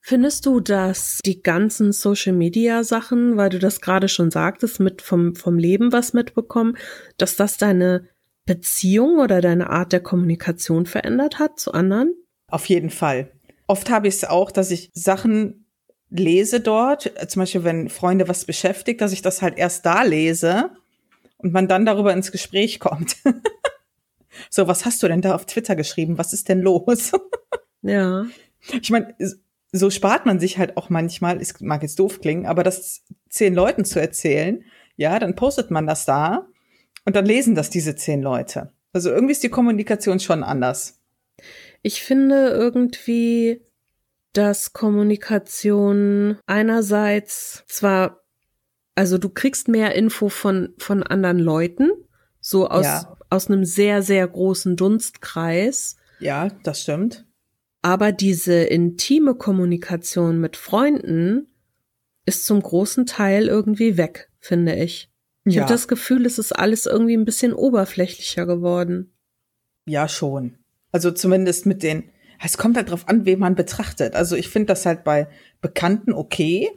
[0.00, 5.02] Findest du, dass die ganzen Social Media Sachen, weil du das gerade schon sagtest, mit
[5.02, 6.76] vom, vom Leben was mitbekommen,
[7.18, 8.08] dass das deine
[8.46, 12.14] Beziehung oder deine Art der Kommunikation verändert hat zu anderen?
[12.48, 13.30] Auf jeden Fall.
[13.66, 15.59] Oft habe ich es auch, dass ich Sachen
[16.10, 20.70] lese dort, zum Beispiel wenn Freunde was beschäftigt, dass ich das halt erst da lese
[21.38, 23.16] und man dann darüber ins Gespräch kommt.
[24.50, 26.18] so, was hast du denn da auf Twitter geschrieben?
[26.18, 27.12] Was ist denn los?
[27.82, 28.26] ja.
[28.80, 29.14] Ich meine,
[29.72, 33.54] so spart man sich halt auch manchmal, es mag jetzt doof klingen, aber das zehn
[33.54, 34.64] Leuten zu erzählen,
[34.96, 36.46] ja, dann postet man das da
[37.04, 38.72] und dann lesen das diese zehn Leute.
[38.92, 41.00] Also irgendwie ist die Kommunikation schon anders.
[41.82, 43.62] Ich finde irgendwie,
[44.32, 48.22] dass Kommunikation einerseits zwar,
[48.94, 51.90] also du kriegst mehr Info von, von anderen Leuten,
[52.40, 53.16] so aus, ja.
[53.28, 55.96] aus einem sehr, sehr großen Dunstkreis.
[56.20, 57.26] Ja, das stimmt.
[57.82, 61.46] Aber diese intime Kommunikation mit Freunden
[62.26, 65.10] ist zum großen Teil irgendwie weg, finde ich.
[65.44, 65.62] Ich ja.
[65.62, 69.12] habe das Gefühl, es ist alles irgendwie ein bisschen oberflächlicher geworden.
[69.86, 70.58] Ja, schon.
[70.92, 72.10] Also zumindest mit den,
[72.42, 74.14] es kommt halt drauf an, wen man betrachtet.
[74.14, 75.28] Also ich finde das halt bei
[75.60, 76.70] Bekannten okay,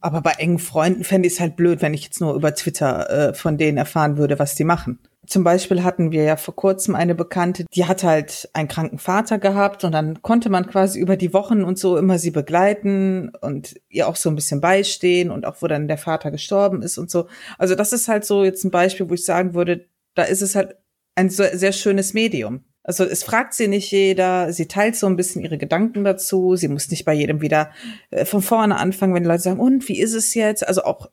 [0.00, 3.10] aber bei engen Freunden fände ich es halt blöd, wenn ich jetzt nur über Twitter
[3.30, 5.00] äh, von denen erfahren würde, was die machen.
[5.26, 9.38] Zum Beispiel hatten wir ja vor kurzem eine Bekannte, die hat halt einen kranken Vater
[9.38, 13.74] gehabt und dann konnte man quasi über die Wochen und so immer sie begleiten und
[13.90, 17.10] ihr auch so ein bisschen beistehen und auch wo dann der Vater gestorben ist und
[17.10, 17.26] so.
[17.58, 20.54] Also das ist halt so jetzt ein Beispiel, wo ich sagen würde, da ist es
[20.54, 20.76] halt
[21.14, 22.64] ein sehr schönes Medium.
[22.88, 26.68] Also es fragt sie nicht jeder, sie teilt so ein bisschen ihre Gedanken dazu, sie
[26.68, 27.70] muss nicht bei jedem wieder
[28.10, 30.66] äh, von vorne anfangen, wenn die Leute sagen, und wie ist es jetzt?
[30.66, 31.10] Also auch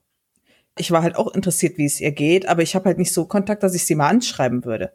[0.77, 3.25] ich war halt auch interessiert, wie es ihr geht, aber ich habe halt nicht so
[3.25, 4.93] Kontakt, dass ich sie mal anschreiben würde.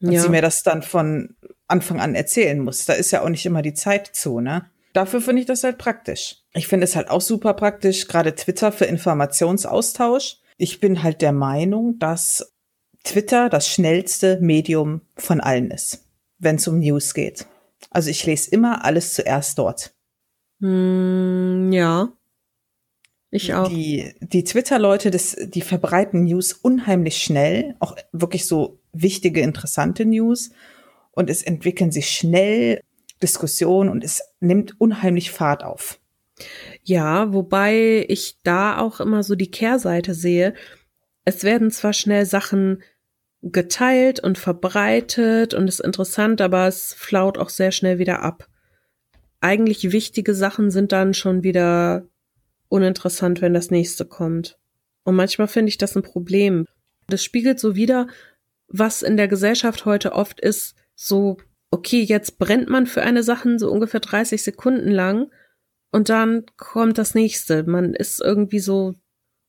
[0.00, 0.22] Und ja.
[0.22, 1.34] sie mir das dann von
[1.66, 2.84] Anfang an erzählen muss.
[2.84, 4.66] Da ist ja auch nicht immer die Zeit zu, ne?
[4.92, 6.36] Dafür finde ich das halt praktisch.
[6.54, 10.38] Ich finde es halt auch super praktisch, gerade Twitter für Informationsaustausch.
[10.56, 12.54] Ich bin halt der Meinung, dass
[13.06, 16.04] Twitter das schnellste Medium von allen ist,
[16.38, 17.46] wenn es um News geht.
[17.90, 19.94] Also ich lese immer alles zuerst dort.
[20.58, 22.12] Mm, ja.
[23.30, 23.68] Ich auch.
[23.68, 30.50] Die, die Twitter-Leute, die verbreiten News unheimlich schnell, auch wirklich so wichtige, interessante News.
[31.12, 32.80] Und es entwickeln sich schnell
[33.22, 35.98] Diskussionen und es nimmt unheimlich Fahrt auf.
[36.82, 40.54] Ja, wobei ich da auch immer so die Kehrseite sehe.
[41.24, 42.82] Es werden zwar schnell Sachen
[43.52, 48.48] geteilt und verbreitet und ist interessant, aber es flaut auch sehr schnell wieder ab.
[49.40, 52.06] Eigentlich wichtige Sachen sind dann schon wieder
[52.68, 54.58] uninteressant, wenn das nächste kommt.
[55.04, 56.66] Und manchmal finde ich das ein Problem.
[57.08, 58.08] Das spiegelt so wieder,
[58.68, 61.36] was in der Gesellschaft heute oft ist, so,
[61.70, 65.30] okay, jetzt brennt man für eine Sache so ungefähr 30 Sekunden lang
[65.92, 67.62] und dann kommt das nächste.
[67.62, 68.94] Man ist irgendwie so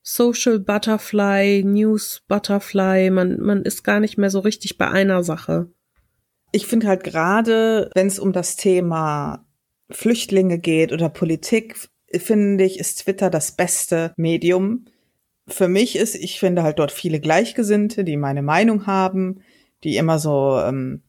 [0.10, 5.70] Social Butterfly, News Butterfly, man, man ist gar nicht mehr so richtig bei einer Sache.
[6.54, 9.46] Ich finde halt gerade, wenn es um das Thema
[9.90, 14.86] Flüchtlinge geht oder Politik, finde ich, ist Twitter das beste Medium.
[15.46, 19.42] Für mich ist, ich finde halt dort viele Gleichgesinnte, die meine Meinung haben,
[19.84, 21.04] die immer so ähm,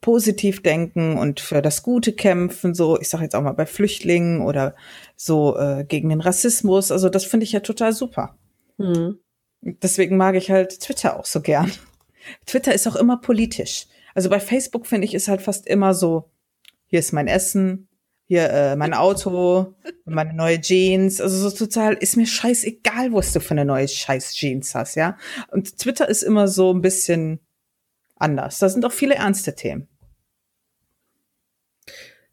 [0.00, 4.40] positiv denken und für das Gute kämpfen, so, ich sage jetzt auch mal bei Flüchtlingen
[4.40, 4.74] oder
[5.16, 6.90] so äh, gegen den Rassismus.
[6.90, 8.36] Also das finde ich ja total super.
[8.78, 9.18] Mhm.
[9.62, 11.70] Deswegen mag ich halt Twitter auch so gern.
[12.46, 13.86] Twitter ist auch immer politisch.
[14.14, 16.30] Also bei Facebook finde ich ist halt fast immer so,
[16.86, 17.88] hier ist mein Essen,
[18.26, 19.74] hier äh, mein Auto,
[20.04, 24.34] meine neue Jeans, also so total ist mir scheißegal, was du für eine neue scheiß
[24.34, 25.18] Jeans hast, ja.
[25.48, 27.40] Und Twitter ist immer so ein bisschen
[28.20, 28.58] anders.
[28.58, 29.88] Da sind auch viele ernste Themen.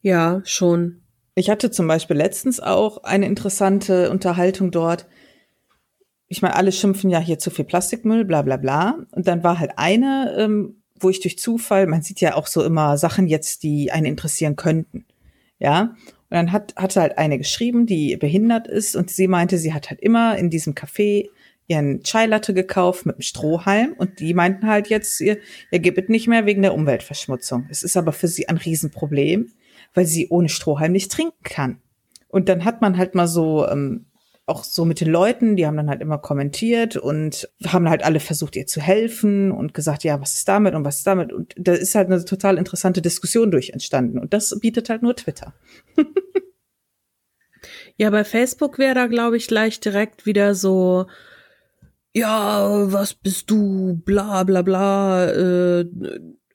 [0.02, 1.02] Ja, schon.
[1.36, 5.08] Ich hatte zum Beispiel letztens auch eine interessante Unterhaltung dort.
[6.28, 9.06] Ich meine, alle schimpfen ja hier zu viel Plastikmüll, bla bla bla.
[9.12, 12.64] Und dann war halt eine, ähm, wo ich durch Zufall, man sieht ja auch so
[12.64, 15.06] immer Sachen jetzt, die einen interessieren könnten.
[15.60, 15.96] Ja.
[16.30, 19.90] Und dann hat, hatte halt eine geschrieben, die behindert ist und sie meinte, sie hat
[19.90, 21.30] halt immer in diesem Café
[21.68, 25.38] ihren Chai Latte gekauft mit einem Strohhalm und die meinten halt jetzt, ihr,
[25.72, 27.68] ihr gebt nicht mehr wegen der Umweltverschmutzung.
[27.70, 29.52] Es ist aber für sie ein Riesenproblem,
[29.94, 31.82] weil sie ohne Strohhalm nicht trinken kann.
[32.30, 34.06] Und dann hat man halt mal so ähm,
[34.48, 38.22] auch so mit den Leuten, die haben dann halt immer kommentiert und haben halt alle
[38.22, 41.34] versucht, ihr zu helfen und gesagt, ja, was ist damit und was ist damit?
[41.34, 44.18] Und da ist halt eine total interessante Diskussion durch entstanden.
[44.18, 45.54] Und das bietet halt nur Twitter.
[47.98, 51.08] ja, bei Facebook wäre da, glaube ich, gleich direkt wieder so,
[52.14, 55.86] ja, was bist du, bla bla bla, äh,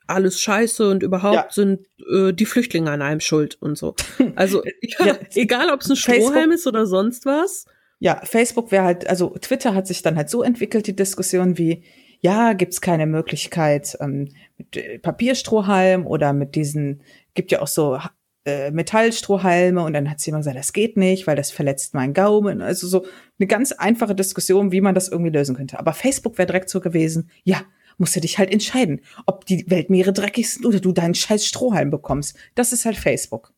[0.06, 1.46] alles scheiße und überhaupt ja.
[1.50, 3.94] sind äh, die Flüchtlinge an einem schuld und so.
[4.34, 5.18] Also ja, ja.
[5.34, 7.66] egal, ob es ein Strohhalm Facebook, ist oder sonst was.
[7.98, 11.84] Ja, Facebook wäre halt, also Twitter hat sich dann halt so entwickelt, die Diskussion wie,
[12.20, 17.02] ja, gibt's keine Möglichkeit ähm, mit äh, Papierstrohhalm oder mit diesen,
[17.34, 17.98] gibt ja auch so
[18.44, 22.14] äh, Metallstrohhalme und dann hat sie immer gesagt, das geht nicht, weil das verletzt meinen
[22.14, 22.61] Gaumen.
[22.61, 23.07] Also so
[23.38, 25.78] eine ganz einfache Diskussion, wie man das irgendwie lösen könnte.
[25.78, 27.62] Aber Facebook wäre direkt so gewesen, ja,
[27.98, 31.90] musst du dich halt entscheiden, ob die Weltmeere dreckig sind oder du deinen scheiß Strohhalm
[31.90, 32.37] bekommst.
[32.55, 33.52] Das ist halt Facebook.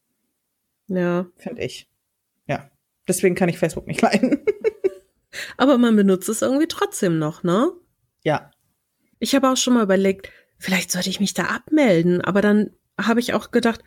[0.89, 1.27] Ja.
[1.37, 1.89] Finde ich.
[2.47, 2.71] Ja.
[3.09, 4.45] Deswegen kann ich Facebook nicht leiden.
[5.57, 7.73] Aber man benutzt es irgendwie trotzdem noch, ne?
[8.23, 8.51] Ja.
[9.19, 12.71] Ich habe auch schon mal überlegt, vielleicht sollte ich mich da abmelden, aber dann
[13.01, 13.83] habe ich auch gedacht,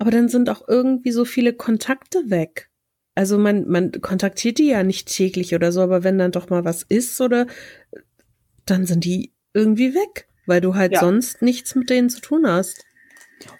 [0.00, 2.70] aber dann sind auch irgendwie so viele Kontakte weg.
[3.14, 6.64] Also man, man kontaktiert die ja nicht täglich oder so, aber wenn dann doch mal
[6.64, 7.46] was ist oder
[8.64, 11.00] dann sind die irgendwie weg, weil du halt ja.
[11.00, 12.86] sonst nichts mit denen zu tun hast.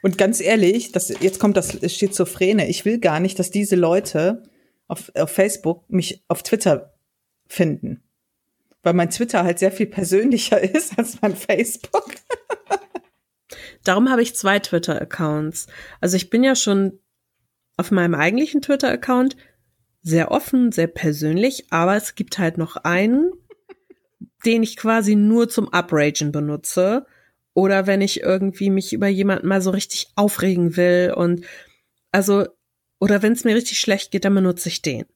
[0.00, 2.68] Und ganz ehrlich, das, jetzt kommt das Schizophrene.
[2.70, 4.42] Ich will gar nicht, dass diese Leute
[4.88, 6.94] auf, auf Facebook mich auf Twitter
[7.48, 8.02] finden.
[8.82, 12.14] Weil mein Twitter halt sehr viel persönlicher ist als mein Facebook.
[13.84, 15.66] Darum habe ich zwei Twitter-Accounts.
[16.00, 16.98] Also ich bin ja schon
[17.76, 19.36] auf meinem eigentlichen Twitter-Account
[20.02, 23.32] sehr offen, sehr persönlich, aber es gibt halt noch einen,
[24.44, 27.06] den ich quasi nur zum Upragen benutze.
[27.52, 31.44] Oder wenn ich irgendwie mich über jemanden mal so richtig aufregen will und
[32.12, 32.46] also
[33.00, 35.06] oder wenn es mir richtig schlecht geht, dann benutze ich den.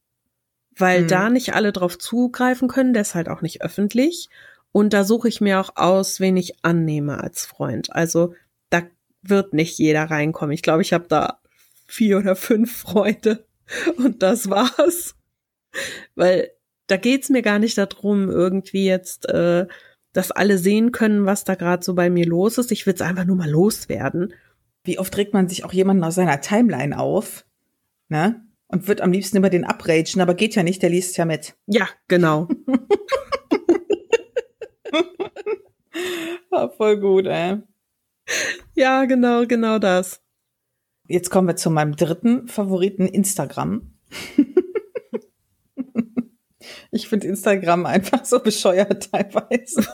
[0.77, 1.09] Weil mhm.
[1.09, 4.31] da nicht alle drauf zugreifen können, der ist halt auch nicht öffentlich.
[4.75, 7.93] Und da suche ich mir auch aus, wen ich annehme als Freund.
[7.93, 8.35] Also
[8.71, 8.83] da
[9.23, 10.53] wird nicht jeder reinkommen.
[10.53, 11.39] Ich glaube, ich habe da
[11.87, 13.47] vier oder fünf Freunde
[13.97, 15.15] und das war's.
[16.17, 16.51] Weil
[16.89, 19.67] da geht's mir gar nicht darum, irgendwie jetzt, äh,
[20.13, 22.73] dass alle sehen können, was da gerade so bei mir los ist.
[22.73, 24.35] Ich will's einfach nur mal loswerden.
[24.83, 27.45] Wie oft regt man sich auch jemanden aus seiner Timeline auf?
[28.09, 28.41] ne?
[28.69, 31.55] Und wird am liebsten über den abragen, aber geht ja nicht, der liest ja mit.
[31.67, 32.49] Ja, genau.
[36.53, 37.63] ja, voll gut, ey.
[38.75, 40.23] Ja, genau, genau das.
[41.07, 43.95] Jetzt kommen wir zu meinem dritten Favoriten, Instagram.
[46.91, 49.87] ich finde Instagram einfach so bescheuert teilweise.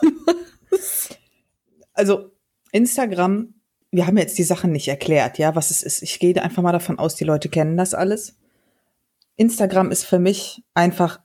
[1.93, 2.31] also
[2.71, 3.53] Instagram
[3.91, 6.01] wir haben jetzt die Sachen nicht erklärt, ja, was es ist.
[6.01, 8.37] Ich gehe einfach mal davon aus, die Leute kennen das alles.
[9.35, 11.19] Instagram ist für mich einfach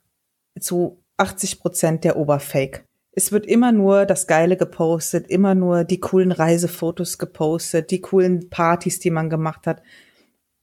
[0.59, 2.86] zu 80 Prozent der Oberfake.
[3.17, 8.51] Es wird immer nur das Geile gepostet, immer nur die coolen Reisefotos gepostet, die coolen
[8.51, 9.81] Partys, die man gemacht hat.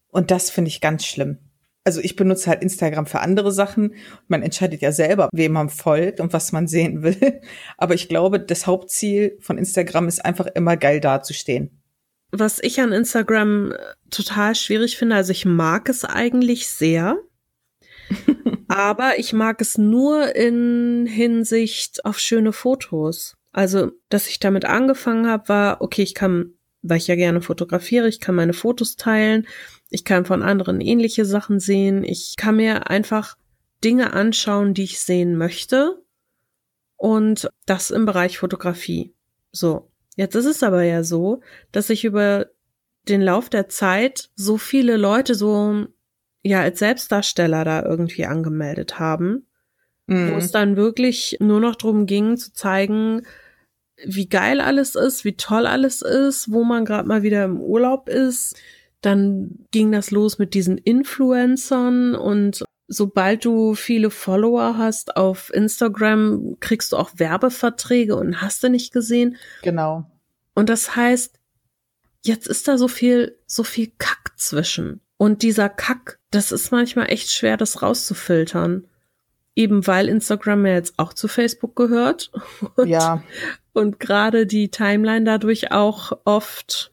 [0.07, 1.39] Und das finde ich ganz schlimm.
[1.83, 3.97] Also ich benutze halt Instagram für andere Sachen.
[4.29, 7.41] Man entscheidet ja selber, wem man folgt und was man sehen will.
[7.77, 11.81] Aber ich glaube, das Hauptziel von Instagram ist einfach immer geil dazustehen
[12.37, 13.77] was ich an Instagram äh,
[14.11, 17.17] total schwierig finde, also ich mag es eigentlich sehr,
[18.69, 23.37] aber ich mag es nur in Hinsicht auf schöne Fotos.
[23.53, 28.09] Also, dass ich damit angefangen habe, war, okay, ich kann, weil ich ja gerne fotografiere,
[28.09, 29.47] ich kann meine Fotos teilen,
[29.91, 33.37] ich kann von anderen ähnliche Sachen sehen, ich kann mir einfach
[33.85, 36.03] Dinge anschauen, die ich sehen möchte.
[36.97, 39.15] Und das im Bereich Fotografie.
[39.53, 39.91] So.
[40.17, 41.41] Jetzt ist es aber ja so,
[41.73, 42.47] dass sich über
[43.09, 45.87] den Lauf der Zeit so viele Leute so
[46.45, 49.47] ja als Selbstdarsteller da irgendwie angemeldet haben,
[50.07, 50.33] mhm.
[50.33, 53.23] wo es dann wirklich nur noch darum ging zu zeigen,
[54.05, 58.09] wie geil alles ist, wie toll alles ist, wo man gerade mal wieder im Urlaub
[58.09, 58.57] ist,
[59.01, 66.57] Dann ging das los mit diesen Influencern und sobald du viele Follower hast auf Instagram,
[66.61, 69.37] kriegst du auch Werbeverträge und hast du nicht gesehen.
[69.63, 70.11] Genau.
[70.55, 71.39] Und das heißt,
[72.25, 75.01] jetzt ist da so viel, so viel Kack zwischen.
[75.17, 78.89] Und dieser Kack, das ist manchmal echt schwer, das rauszufiltern.
[79.57, 82.33] Eben weil Instagram ja jetzt auch zu Facebook gehört.
[82.77, 83.23] Und, ja.
[83.73, 86.93] Und gerade die Timeline dadurch auch oft,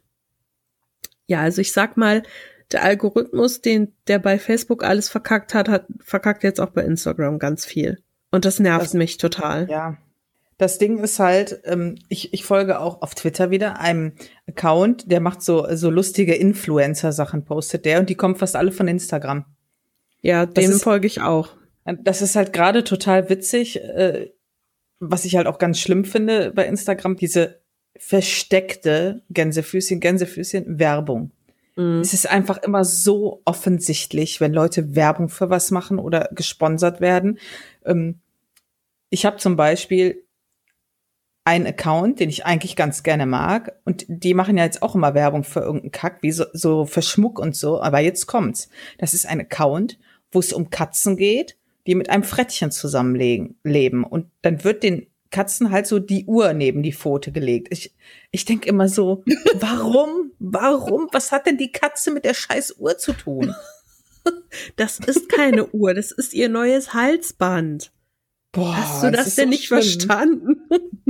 [1.27, 2.23] ja, also ich sag mal,
[2.71, 7.39] der Algorithmus, den, der bei Facebook alles verkackt hat, hat verkackt jetzt auch bei Instagram
[7.39, 8.01] ganz viel.
[8.31, 9.69] Und das nervt das, mich total.
[9.69, 9.97] Ja.
[10.62, 14.13] Das Ding ist halt, ähm, ich, ich folge auch auf Twitter wieder einem
[14.47, 18.88] Account, der macht so, so lustige Influencer-Sachen, postet der und die kommen fast alle von
[18.88, 19.45] Instagram.
[20.21, 21.56] Ja, dem folge ich auch.
[22.04, 24.30] Das ist halt gerade total witzig, äh,
[25.00, 27.62] was ich halt auch ganz schlimm finde bei Instagram, diese
[27.97, 31.32] versteckte Gänsefüßchen, Gänsefüßchen Werbung.
[31.76, 32.02] Mhm.
[32.02, 37.39] Es ist einfach immer so offensichtlich, wenn Leute Werbung für was machen oder gesponsert werden.
[37.84, 38.19] Ähm,
[39.10, 40.24] ich habe zum Beispiel
[41.43, 43.73] einen Account, den ich eigentlich ganz gerne mag.
[43.86, 47.01] Und die machen ja jetzt auch immer Werbung für irgendeinen Kack, wie so, so für
[47.01, 47.82] Schmuck und so.
[47.82, 48.69] Aber jetzt kommt's.
[48.97, 49.97] Das ist ein Account,
[50.32, 54.04] wo es um Katzen geht, die mit einem Frettchen zusammenlegen, leben.
[54.04, 57.69] Und dann wird den Katzen halt so die Uhr neben die Pfote gelegt.
[57.71, 57.93] Ich,
[58.32, 59.23] ich denke immer so,
[59.56, 60.32] warum?
[60.39, 61.08] Warum?
[61.12, 63.56] Was hat denn die Katze mit der scheiß Uhr zu tun?
[64.75, 67.91] Das ist keine Uhr, das ist ihr neues Halsband.
[68.51, 69.81] Boah, Hast du das, das denn nicht schlimm.
[69.81, 70.55] verstanden?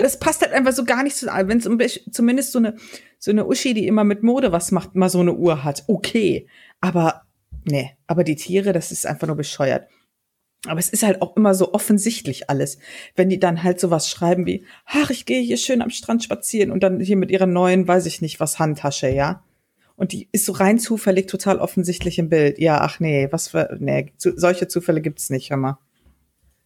[0.00, 1.48] das passt halt einfach so gar nicht zusammen.
[1.48, 1.78] Wenn es um,
[2.12, 2.76] zumindest so eine,
[3.18, 6.48] so eine Uschi, die immer mit Mode was macht, mal so eine Uhr hat, okay.
[6.80, 7.22] Aber,
[7.64, 9.88] nee, aber die Tiere, das ist einfach nur bescheuert.
[10.66, 12.78] Aber es ist halt auch immer so offensichtlich alles,
[13.14, 16.70] wenn die dann halt sowas schreiben wie, ach, ich gehe hier schön am Strand spazieren
[16.70, 19.44] und dann hier mit ihrer neuen, weiß ich nicht, was Handtasche, ja.
[19.96, 22.58] Und die ist so rein zufällig total offensichtlich im Bild.
[22.58, 25.78] Ja, ach nee, was für, nee, zu, solche Zufälle gibt's nicht, hör mal.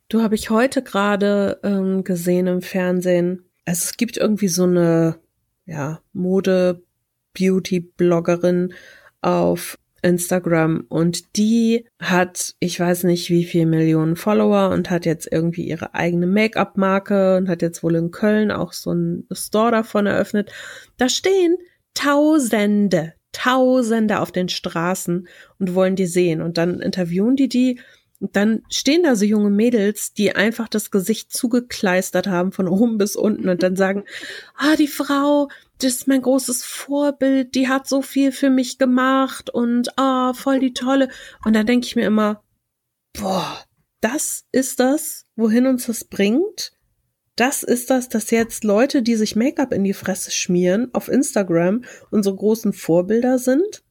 [0.09, 3.45] Du habe ich heute gerade ähm, gesehen im Fernsehen.
[3.65, 5.21] Also es gibt irgendwie so eine,
[5.65, 8.75] ja, Mode-Beauty-Bloggerin
[9.21, 15.29] auf Instagram und die hat, ich weiß nicht wie viel Millionen Follower und hat jetzt
[15.31, 20.07] irgendwie ihre eigene Make-up-Marke und hat jetzt wohl in Köln auch so ein Store davon
[20.07, 20.51] eröffnet.
[20.97, 21.57] Da stehen
[21.95, 27.81] Tausende, Tausende auf den Straßen und wollen die sehen und dann interviewen die die
[28.21, 32.99] und dann stehen da so junge Mädels, die einfach das Gesicht zugekleistert haben von oben
[32.99, 34.05] bis unten und dann sagen,
[34.57, 39.49] ah, die Frau, das ist mein großes Vorbild, die hat so viel für mich gemacht
[39.49, 41.09] und ah, voll die tolle.
[41.47, 42.45] Und dann denke ich mir immer,
[43.15, 43.65] boah,
[44.03, 46.73] das ist das, wohin uns das bringt?
[47.41, 51.85] Das ist das, dass jetzt Leute, die sich Make-up in die Fresse schmieren, auf Instagram
[52.11, 53.83] unsere großen Vorbilder sind?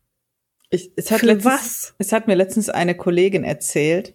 [0.69, 1.95] Ich, es, hat Für letztens, was?
[1.97, 4.13] es hat mir letztens eine Kollegin erzählt,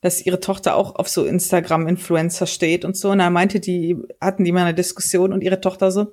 [0.00, 3.10] dass ihre Tochter auch auf so Instagram-Influencer steht und so.
[3.10, 6.10] Und da meinte die, hatten die mal eine Diskussion und ihre Tochter so,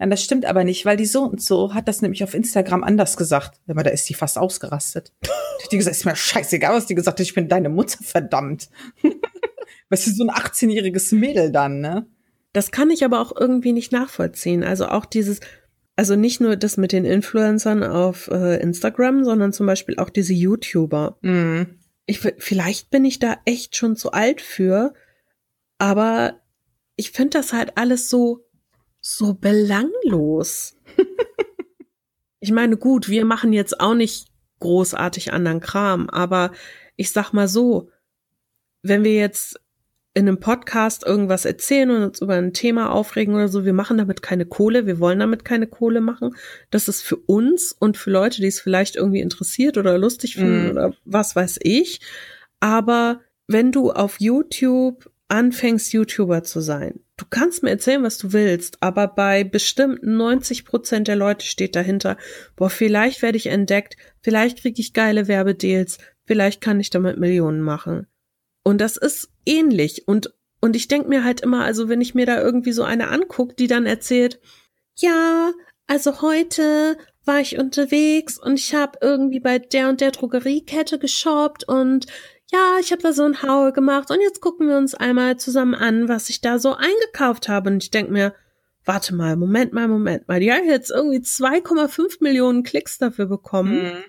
[0.00, 2.82] nein, das stimmt aber nicht, weil die so und so hat das nämlich auf Instagram
[2.82, 3.60] anders gesagt.
[3.68, 5.12] Aber da ist die fast ausgerastet.
[5.70, 8.70] die gesagt, ist mir scheißegal, was die gesagt hat, ich bin deine Mutter, verdammt.
[9.90, 12.06] Was ist so ein 18-jähriges Mädel dann, ne?
[12.52, 14.64] Das kann ich aber auch irgendwie nicht nachvollziehen.
[14.64, 15.40] Also auch dieses,
[15.96, 20.32] also nicht nur das mit den Influencern auf äh, Instagram, sondern zum Beispiel auch diese
[20.32, 21.18] YouTuber.
[21.22, 24.94] Mhm ich, vielleicht bin ich da echt schon zu alt für,
[25.76, 26.40] aber
[26.96, 28.46] ich finde das halt alles so,
[29.00, 30.74] so belanglos.
[32.40, 34.28] ich meine, gut, wir machen jetzt auch nicht
[34.60, 36.52] großartig anderen Kram, aber
[36.96, 37.90] ich sag mal so,
[38.82, 39.60] wenn wir jetzt
[40.14, 43.64] in einem Podcast irgendwas erzählen und uns über ein Thema aufregen oder so.
[43.64, 46.34] Wir machen damit keine Kohle, wir wollen damit keine Kohle machen.
[46.70, 50.68] Das ist für uns und für Leute, die es vielleicht irgendwie interessiert oder lustig finden
[50.68, 50.70] mm.
[50.70, 52.00] oder was weiß ich.
[52.60, 58.32] Aber wenn du auf YouTube anfängst, YouTuber zu sein, du kannst mir erzählen, was du
[58.32, 62.16] willst, aber bei bestimmten 90 Prozent der Leute steht dahinter,
[62.56, 67.60] boah, vielleicht werde ich entdeckt, vielleicht kriege ich geile Werbedeals, vielleicht kann ich damit Millionen
[67.60, 68.06] machen.
[68.68, 70.06] Und das ist ähnlich.
[70.06, 73.08] Und, und ich denke mir halt immer, also wenn ich mir da irgendwie so eine
[73.08, 74.40] angucke, die dann erzählt,
[74.94, 75.52] ja,
[75.86, 81.66] also heute war ich unterwegs und ich habe irgendwie bei der und der Drogeriekette geshoppt
[81.66, 82.08] und
[82.52, 85.74] ja, ich habe da so ein Haul gemacht und jetzt gucken wir uns einmal zusammen
[85.74, 87.70] an, was ich da so eingekauft habe.
[87.70, 88.34] Und ich denk mir,
[88.84, 93.82] warte mal, Moment mal, Moment mal, die haben jetzt irgendwie 2,5 Millionen Klicks dafür bekommen.
[93.82, 94.04] Mhm.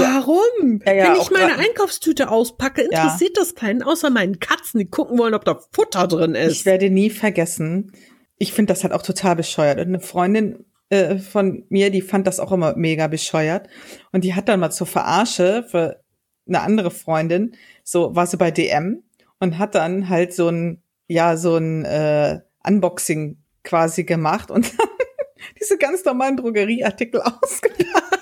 [0.00, 0.80] Warum?
[0.84, 5.18] Ja, ja, Wenn ich meine Einkaufstüte auspacke, interessiert das keinen, außer meinen Katzen, die gucken
[5.18, 6.52] wollen, ob da Futter drin ist.
[6.52, 7.92] Ich werde nie vergessen,
[8.38, 9.78] ich finde das halt auch total bescheuert.
[9.78, 13.68] Und eine Freundin äh, von mir, die fand das auch immer mega bescheuert.
[14.12, 16.02] Und die hat dann mal zur Verarsche für
[16.46, 19.02] eine andere Freundin, so war sie bei DM
[19.38, 24.72] und hat dann halt so ein, ja, so ein äh, Unboxing quasi gemacht und
[25.60, 28.21] diese ganz normalen Drogerieartikel ausgepackt.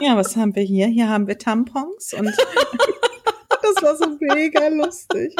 [0.00, 0.86] Ja, was haben wir hier?
[0.86, 2.26] Hier haben wir Tampons und
[3.62, 5.34] das war so mega lustig.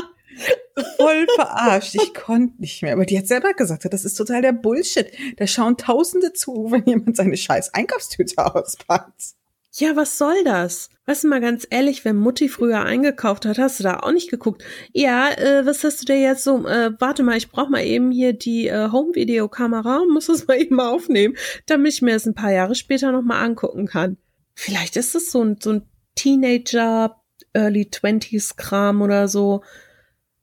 [0.96, 1.94] Voll verarscht.
[1.94, 2.94] Ich konnte nicht mehr.
[2.94, 5.10] Aber die hat selber gesagt, das ist total der Bullshit.
[5.36, 9.34] Da schauen Tausende zu, wenn jemand seine scheiß Einkaufstüte auspackt.
[9.72, 10.90] Ja, was soll das?
[11.06, 14.30] Weißt du mal ganz ehrlich, wenn Mutti früher eingekauft hat, hast du da auch nicht
[14.30, 14.64] geguckt.
[14.92, 16.66] Ja, äh, was hast du dir jetzt so?
[16.66, 20.60] Äh, warte mal, ich brauch mal eben hier die äh, Home-Video-Kamera und muss das mal
[20.60, 24.16] eben aufnehmen, damit ich mir das ein paar Jahre später nochmal angucken kann.
[24.54, 25.82] Vielleicht ist es so ein, so ein
[26.16, 27.20] Teenager,
[27.52, 29.62] Early Twenties Kram oder so.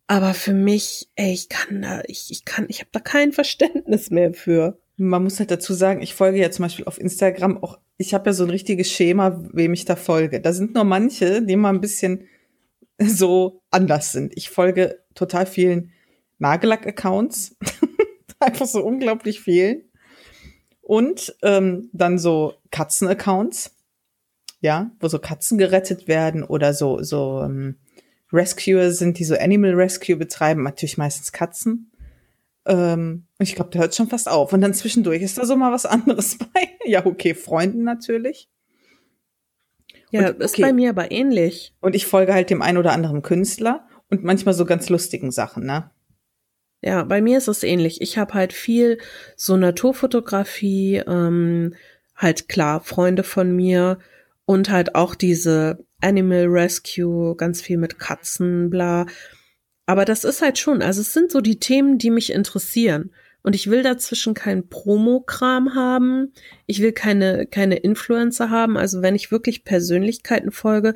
[0.08, 4.10] Aber für mich, ey, ich kann da, ich, ich kann, ich habe da kein Verständnis
[4.10, 4.80] mehr für.
[4.96, 8.30] Man muss halt dazu sagen, ich folge ja zum Beispiel auf Instagram auch, ich habe
[8.30, 10.40] ja so ein richtiges Schema, wem ich da folge.
[10.40, 12.28] Da sind nur manche, die mal ein bisschen
[13.00, 14.34] so anders sind.
[14.36, 15.92] Ich folge total vielen
[16.40, 17.58] Nagellack-Accounts.
[18.40, 19.84] Einfach so unglaublich vielen.
[20.82, 23.74] Und ähm, dann so Katzen-Accounts.
[24.60, 27.78] Ja, wo so Katzen gerettet werden oder so, so ähm,
[28.34, 31.92] Rescuer sind, die so Animal Rescue betreiben, natürlich meistens Katzen.
[32.68, 34.54] Ähm, ich glaube, der hört schon fast auf.
[34.54, 36.70] Und dann zwischendurch ist da so mal was anderes bei.
[36.86, 38.50] ja, okay, Freunden natürlich.
[40.12, 41.74] Ja, und, ist bei mir aber ähnlich.
[41.82, 45.66] Und ich folge halt dem einen oder anderen Künstler und manchmal so ganz lustigen Sachen,
[45.66, 45.92] ne?
[46.82, 48.02] Ja, bei mir ist es ähnlich.
[48.02, 49.00] Ich habe halt viel
[49.36, 51.74] so Naturfotografie, ähm,
[52.16, 53.98] halt klar, Freunde von mir
[54.46, 59.08] und halt auch diese Animal Rescue, ganz viel mit Katzen, bla.
[59.88, 63.12] Aber das ist halt schon, also es sind so die Themen, die mich interessieren.
[63.42, 66.34] Und ich will dazwischen keinen Promokram haben.
[66.66, 68.78] Ich will keine, keine Influencer haben.
[68.78, 70.94] Also wenn ich wirklich Persönlichkeiten folge,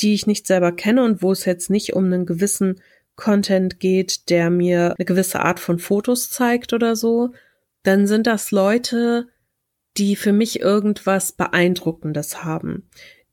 [0.00, 2.80] die ich nicht selber kenne und wo es jetzt nicht um einen gewissen
[3.16, 7.30] Content geht, der mir eine gewisse Art von Fotos zeigt oder so,
[7.82, 9.28] dann sind das Leute,
[9.96, 12.88] die für mich irgendwas Beeindruckendes haben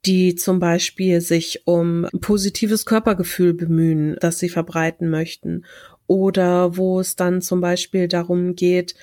[0.06, 5.66] die zum Beispiel sich um positives Körpergefühl bemühen, das sie verbreiten möchten.
[6.08, 8.95] Oder wo es dann zum Beispiel darum geht,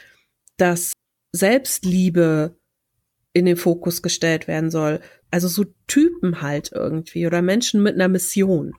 [0.57, 0.93] dass
[1.33, 2.57] Selbstliebe
[3.33, 5.01] in den Fokus gestellt werden soll.
[5.31, 8.75] Also so Typen halt irgendwie oder Menschen mit einer Mission.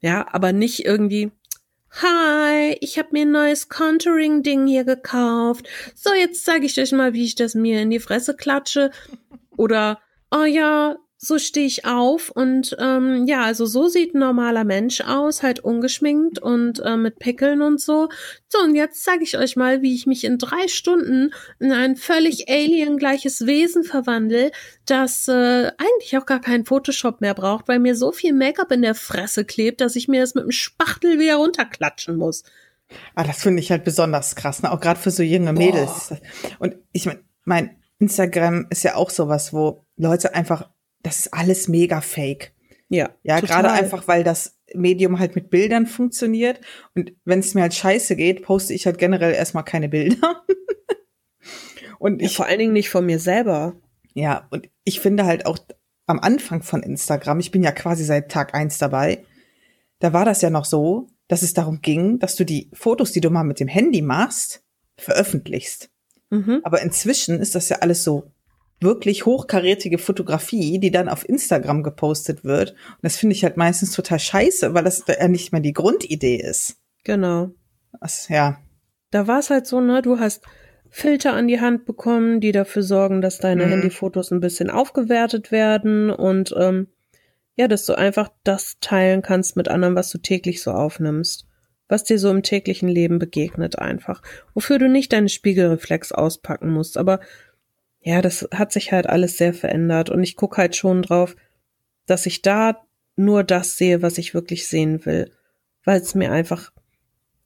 [0.00, 1.30] Ja, aber nicht irgendwie,
[1.90, 5.66] Hi, ich habe mir ein neues Contouring-Ding hier gekauft.
[5.94, 8.90] So, jetzt zeige ich euch mal, wie ich das mir in die Fresse klatsche.
[9.56, 9.98] Oder,
[10.30, 15.00] oh ja, so stehe ich auf und ähm, ja, also so sieht ein normaler Mensch
[15.00, 18.08] aus, halt ungeschminkt und äh, mit Pickeln und so.
[18.48, 21.96] So, und jetzt zeige ich euch mal, wie ich mich in drei Stunden in ein
[21.96, 24.52] völlig aliengleiches Wesen verwandle,
[24.86, 28.82] das äh, eigentlich auch gar keinen Photoshop mehr braucht, weil mir so viel Make-up in
[28.82, 32.44] der Fresse klebt, dass ich mir das mit dem Spachtel wieder runterklatschen muss.
[33.16, 34.70] Ah, das finde ich halt besonders krass, ne?
[34.70, 36.10] auch gerade für so junge Mädels.
[36.10, 36.18] Boah.
[36.60, 40.70] Und ich meine, mein Instagram ist ja auch sowas, wo Leute einfach
[41.02, 42.52] das ist alles mega fake.
[42.88, 43.10] Ja.
[43.22, 46.60] Ja, gerade einfach, weil das Medium halt mit Bildern funktioniert.
[46.94, 50.44] Und wenn es mir halt scheiße geht, poste ich halt generell erstmal keine Bilder.
[51.98, 53.76] und ich, ja, vor allen Dingen nicht von mir selber.
[54.14, 55.58] Ja, und ich finde halt auch
[56.06, 59.24] am Anfang von Instagram, ich bin ja quasi seit Tag eins dabei,
[59.98, 63.20] da war das ja noch so, dass es darum ging, dass du die Fotos, die
[63.20, 64.62] du mal mit dem Handy machst,
[64.96, 65.90] veröffentlichst.
[66.30, 66.60] Mhm.
[66.62, 68.30] Aber inzwischen ist das ja alles so
[68.80, 72.70] wirklich hochkarätige Fotografie, die dann auf Instagram gepostet wird.
[72.70, 76.36] Und das finde ich halt meistens total scheiße, weil das ja nicht mehr die Grundidee
[76.36, 76.76] ist.
[77.04, 77.50] Genau.
[78.00, 78.58] Das, ja.
[79.10, 80.44] Da war es halt so, ne, du hast
[80.90, 83.70] Filter an die Hand bekommen, die dafür sorgen, dass deine mhm.
[83.70, 86.88] Handyfotos ein bisschen aufgewertet werden und ähm,
[87.56, 91.46] ja, dass du einfach das teilen kannst mit anderen, was du täglich so aufnimmst.
[91.88, 94.22] Was dir so im täglichen Leben begegnet einfach.
[94.54, 96.98] Wofür du nicht deine Spiegelreflex auspacken musst.
[96.98, 97.18] Aber
[98.00, 101.36] ja, das hat sich halt alles sehr verändert und ich gucke halt schon drauf,
[102.06, 102.86] dass ich da
[103.16, 105.30] nur das sehe, was ich wirklich sehen will,
[105.84, 106.72] weil es mir einfach,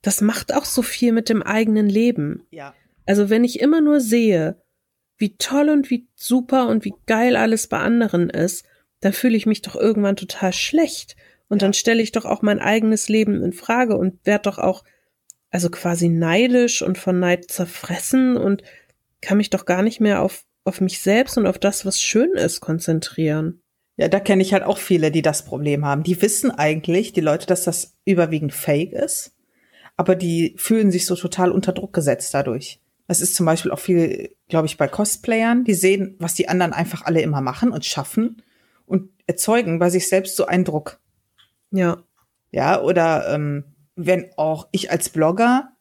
[0.03, 2.47] das macht auch so viel mit dem eigenen Leben.
[2.51, 2.75] Ja.
[3.07, 4.61] Also wenn ich immer nur sehe,
[5.17, 8.65] wie toll und wie super und wie geil alles bei anderen ist,
[9.01, 11.17] dann fühle ich mich doch irgendwann total schlecht
[11.49, 11.67] und ja.
[11.67, 14.85] dann stelle ich doch auch mein eigenes Leben in Frage und werde doch auch
[15.51, 18.63] also quasi neidisch und von Neid zerfressen und
[19.23, 22.33] kann mich doch gar nicht mehr auf, auf mich selbst und auf das, was schön
[22.33, 23.63] ist, konzentrieren.
[23.97, 26.03] Ja, da kenne ich halt auch viele, die das Problem haben.
[26.03, 29.37] Die wissen eigentlich, die Leute, dass das überwiegend fake ist,
[29.97, 32.81] aber die fühlen sich so total unter Druck gesetzt dadurch.
[33.07, 35.65] Es ist zum Beispiel auch viel glaube ich, bei Cosplayern.
[35.65, 38.43] Die sehen, was die anderen einfach alle immer machen und schaffen
[38.85, 41.01] und erzeugen bei sich selbst so einen Druck.
[41.71, 42.03] Ja.
[42.51, 43.65] Ja, oder ähm,
[43.97, 45.72] wenn auch ich als Blogger,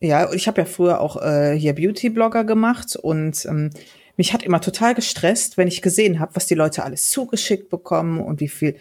[0.00, 3.70] ja, ich habe ja früher auch äh, hier Beauty-Blogger gemacht und ähm,
[4.16, 8.20] mich hat immer total gestresst, wenn ich gesehen habe, was die Leute alles zugeschickt bekommen
[8.20, 8.76] und wie viel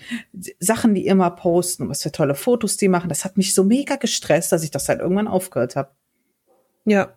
[0.60, 3.10] Sachen die immer posten und was für tolle Fotos die machen.
[3.10, 5.92] Das hat mich so mega gestresst, dass ich das halt irgendwann aufgehört habe.
[6.86, 7.14] Ja.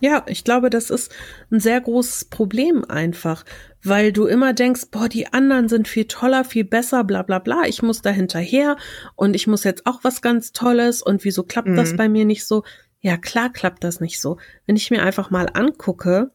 [0.00, 1.12] Ja, ich glaube, das ist
[1.52, 3.44] ein sehr großes Problem einfach,
[3.84, 7.64] weil du immer denkst, boah, die anderen sind viel toller, viel besser, bla bla bla,
[7.66, 8.76] ich muss da hinterher
[9.14, 11.76] und ich muss jetzt auch was ganz Tolles und wieso klappt mhm.
[11.76, 12.64] das bei mir nicht so?
[13.00, 14.38] Ja, klar klappt das nicht so.
[14.66, 16.32] Wenn ich mir einfach mal angucke,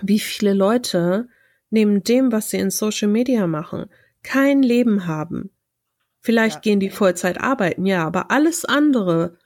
[0.00, 1.28] wie viele Leute
[1.70, 3.86] neben dem, was sie in Social Media machen,
[4.22, 5.50] kein Leben haben.
[6.20, 6.60] Vielleicht ja.
[6.60, 9.38] gehen die Vollzeit arbeiten, ja, aber alles andere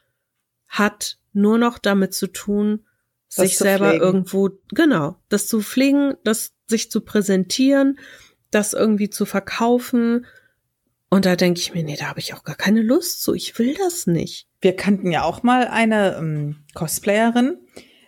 [0.68, 2.86] hat nur noch damit zu tun,
[3.34, 4.04] das sich selber pflegen.
[4.04, 7.98] irgendwo, genau, das zu pflegen, das sich zu präsentieren,
[8.50, 10.26] das irgendwie zu verkaufen.
[11.10, 13.34] Und da denke ich mir, nee, da habe ich auch gar keine Lust zu.
[13.34, 14.47] Ich will das nicht.
[14.60, 17.58] Wir kannten ja auch mal eine ähm, Cosplayerin,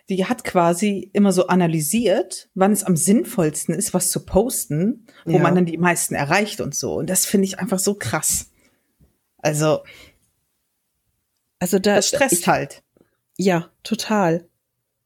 [0.09, 5.37] die hat quasi immer so analysiert, wann es am sinnvollsten ist, was zu posten, wo
[5.37, 5.39] ja.
[5.39, 6.95] man dann die meisten erreicht und so.
[6.95, 8.51] Und das finde ich einfach so krass.
[9.37, 9.83] Also,
[11.59, 12.83] also da, das stresst ich, halt.
[13.37, 14.49] Ja, total.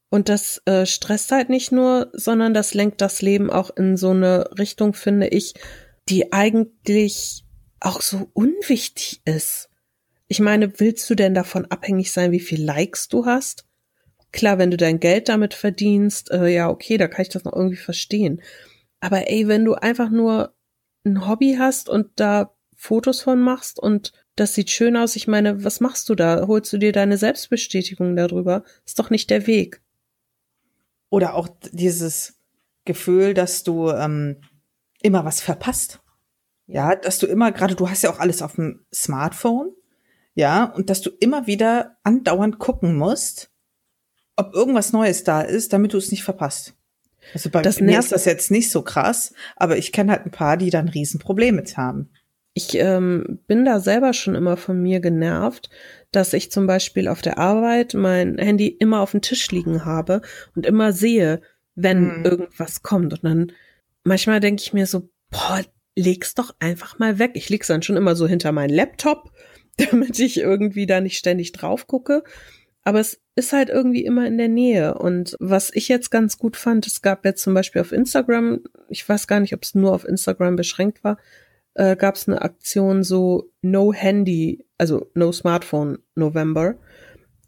[0.08, 4.10] Und das äh, stresst halt nicht nur, sondern das lenkt das Leben auch in so
[4.10, 5.54] eine Richtung, finde ich,
[6.08, 7.44] die eigentlich
[7.80, 9.68] auch so unwichtig ist.
[10.28, 13.64] Ich meine, willst du denn davon abhängig sein, wie viel Likes du hast?
[14.32, 17.52] Klar, wenn du dein Geld damit verdienst, äh, ja, okay, da kann ich das noch
[17.52, 18.42] irgendwie verstehen.
[19.00, 20.54] Aber ey, wenn du einfach nur
[21.04, 25.64] ein Hobby hast und da Fotos von machst und das sieht schön aus, ich meine,
[25.64, 26.46] was machst du da?
[26.46, 28.64] Holst du dir deine Selbstbestätigung darüber?
[28.84, 29.80] Ist doch nicht der Weg.
[31.08, 32.38] Oder auch dieses
[32.84, 34.42] Gefühl, dass du ähm,
[35.02, 36.00] immer was verpasst.
[36.66, 39.72] Ja, dass du immer, gerade du hast ja auch alles auf dem Smartphone,
[40.36, 43.50] ja, und dass du immer wieder andauernd gucken musst,
[44.36, 46.74] ob irgendwas Neues da ist, damit du es nicht verpasst.
[47.34, 50.30] Also bei das mir ist das jetzt nicht so krass, aber ich kenne halt ein
[50.30, 52.10] paar, die dann Riesenprobleme mit haben.
[52.52, 55.70] Ich ähm, bin da selber schon immer von mir genervt,
[56.12, 60.20] dass ich zum Beispiel auf der Arbeit mein Handy immer auf dem Tisch liegen habe
[60.54, 61.40] und immer sehe,
[61.74, 62.24] wenn mhm.
[62.24, 63.14] irgendwas kommt.
[63.14, 63.52] Und dann
[64.04, 65.62] manchmal denke ich mir so, boah,
[65.96, 67.32] leg's doch einfach mal weg.
[67.34, 69.32] Ich leg's dann schon immer so hinter meinen Laptop,
[69.90, 72.24] damit ich irgendwie da nicht ständig drauf gucke.
[72.82, 74.94] Aber es ist halt irgendwie immer in der Nähe.
[74.94, 79.06] Und was ich jetzt ganz gut fand, es gab jetzt zum Beispiel auf Instagram, ich
[79.06, 81.18] weiß gar nicht, ob es nur auf Instagram beschränkt war,
[81.74, 86.76] äh, gab es eine Aktion so No Handy, also No Smartphone November,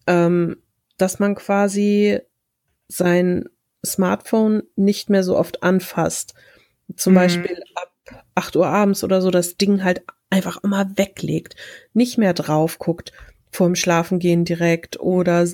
[0.06, 0.56] ähm,
[0.96, 2.18] dass man quasi
[2.88, 3.48] sein
[3.86, 6.34] Smartphone nicht mehr so oft anfasst.
[6.96, 7.16] Zum mhm.
[7.16, 7.92] Beispiel ab
[8.34, 11.56] 8 Uhr abends oder so das Ding halt einfach immer weglegt,
[11.94, 13.12] nicht mehr drauf guckt
[13.50, 15.46] vorm Schlafengehen direkt oder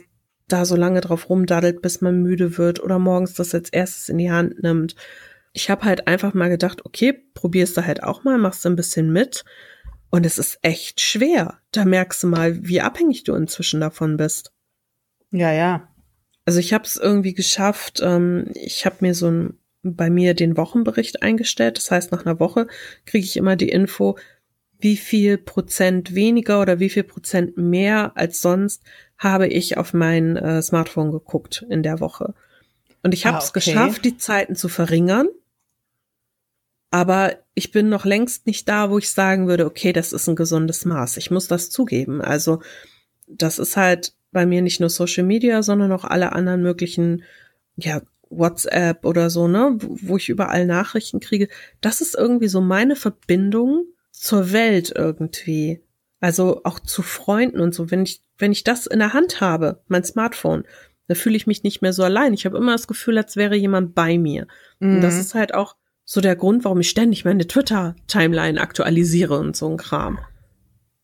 [0.49, 4.19] da so lange drauf rumdaddelt, bis man müde wird oder morgens das als erstes in
[4.19, 4.95] die Hand nimmt.
[5.53, 8.77] Ich habe halt einfach mal gedacht, okay, probierst du halt auch mal, machst du ein
[8.77, 9.45] bisschen mit.
[10.11, 11.59] Und es ist echt schwer.
[11.73, 14.53] Da merkst du mal, wie abhängig du inzwischen davon bist.
[15.31, 15.89] Ja, ja.
[16.45, 18.01] Also ich habe es irgendwie geschafft.
[18.03, 21.79] Ähm, ich habe mir so ein, bei mir den Wochenbericht eingestellt.
[21.79, 22.69] Das heißt, nach einer Woche
[23.07, 24.17] kriege ich immer die Info,
[24.85, 28.83] wie viel Prozent weniger oder wie viel Prozent mehr als sonst
[29.17, 32.35] habe ich auf mein äh, Smartphone geguckt in der Woche.
[33.03, 33.61] Und ich habe es ah, okay.
[33.61, 35.29] geschafft, die Zeiten zu verringern.
[36.91, 40.37] Aber ich bin noch längst nicht da, wo ich sagen würde, okay, das ist ein
[40.37, 41.17] gesundes Maß.
[41.17, 42.21] Ich muss das zugeben.
[42.21, 42.61] Also
[43.27, 47.25] das ist halt bei mir nicht nur Social Media, sondern auch alle anderen möglichen,
[47.77, 51.49] ja, WhatsApp oder so, ne, wo ich überall Nachrichten kriege.
[51.81, 53.87] Das ist irgendwie so meine Verbindung
[54.25, 55.83] zur Welt irgendwie.
[56.19, 57.91] Also auch zu Freunden und so.
[57.91, 60.65] Wenn ich, wenn ich das in der Hand habe, mein Smartphone,
[61.09, 62.33] da fühle ich mich nicht mehr so allein.
[62.33, 64.47] Ich habe immer das Gefühl, als wäre jemand bei mir.
[64.81, 64.97] Mhm.
[64.97, 69.57] Und das ist halt auch so der Grund, warum ich ständig meine Twitter-Timeline aktualisiere und
[69.57, 70.19] so ein Kram.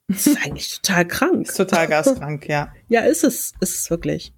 [0.09, 1.47] Das ist eigentlich total krank.
[1.47, 2.73] Ist total gaskrank, ja.
[2.89, 4.33] Ja, ist es, ist es wirklich.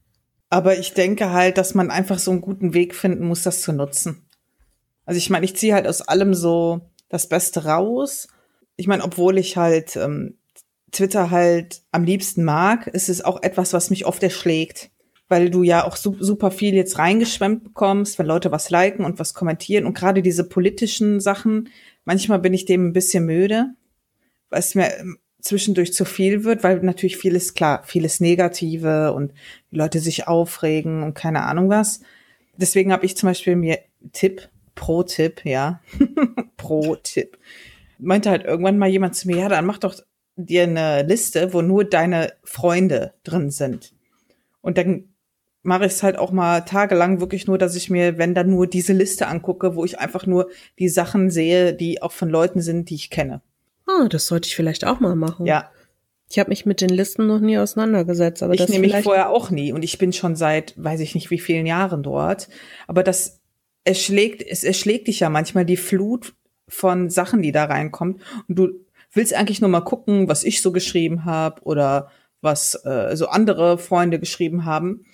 [0.51, 3.73] Aber ich denke halt, dass man einfach so einen guten Weg finden muss, das zu
[3.73, 4.27] nutzen.
[5.07, 8.27] Also ich meine, ich ziehe halt aus allem so das Beste raus
[8.83, 10.35] ich meine, obwohl ich halt ähm,
[10.91, 14.91] Twitter halt am liebsten mag, ist es auch etwas, was mich oft erschlägt.
[15.29, 19.21] Weil du ja auch su super viel jetzt reingeschwemmt bekommst, wenn Leute was liken und
[19.21, 19.87] was kommentieren.
[19.87, 21.69] Und gerade diese politischen Sachen,
[22.05, 23.67] manchmal bin ich dem ein bisschen müde,
[24.51, 29.33] weil es mir ähm, zwischendurch zu viel wird, weil natürlich vieles, klar, vieles Negative und
[29.71, 32.01] die Leute sich aufregen und keine Ahnung was.
[32.57, 33.79] Deswegen habe ich zum Beispiel mir
[34.13, 35.81] Tipp, Pro-Tipp, ja,
[36.57, 37.39] Pro-Tipp,
[38.03, 39.95] meinte halt irgendwann mal jemand zu mir, ja, dann mach doch
[40.37, 43.95] dir eine Liste, wo nur deine Freunde drin sind.
[44.61, 45.15] Und dann
[45.63, 48.67] mache ich es halt auch mal tagelang wirklich nur, dass ich mir, wenn dann nur
[48.67, 50.49] diese Liste angucke, wo ich einfach nur
[50.79, 53.43] die Sachen sehe, die auch von Leuten sind, die ich kenne.
[53.87, 55.47] Ah, das sollte ich vielleicht auch mal machen.
[55.47, 55.71] Ja.
[56.29, 59.05] Ich habe mich mit den Listen noch nie auseinandergesetzt, aber ich das nehme mich vielleicht
[59.05, 62.49] vorher auch nie und ich bin schon seit, weiß ich nicht, wie vielen Jahren dort.
[62.87, 63.43] Aber das
[63.85, 66.35] es schlägt, es erschlägt dich ja manchmal die Flut
[66.73, 68.69] von Sachen, die da reinkommt und du
[69.13, 72.11] willst eigentlich nur mal gucken, was ich so geschrieben habe oder
[72.41, 75.05] was äh, so andere Freunde geschrieben haben.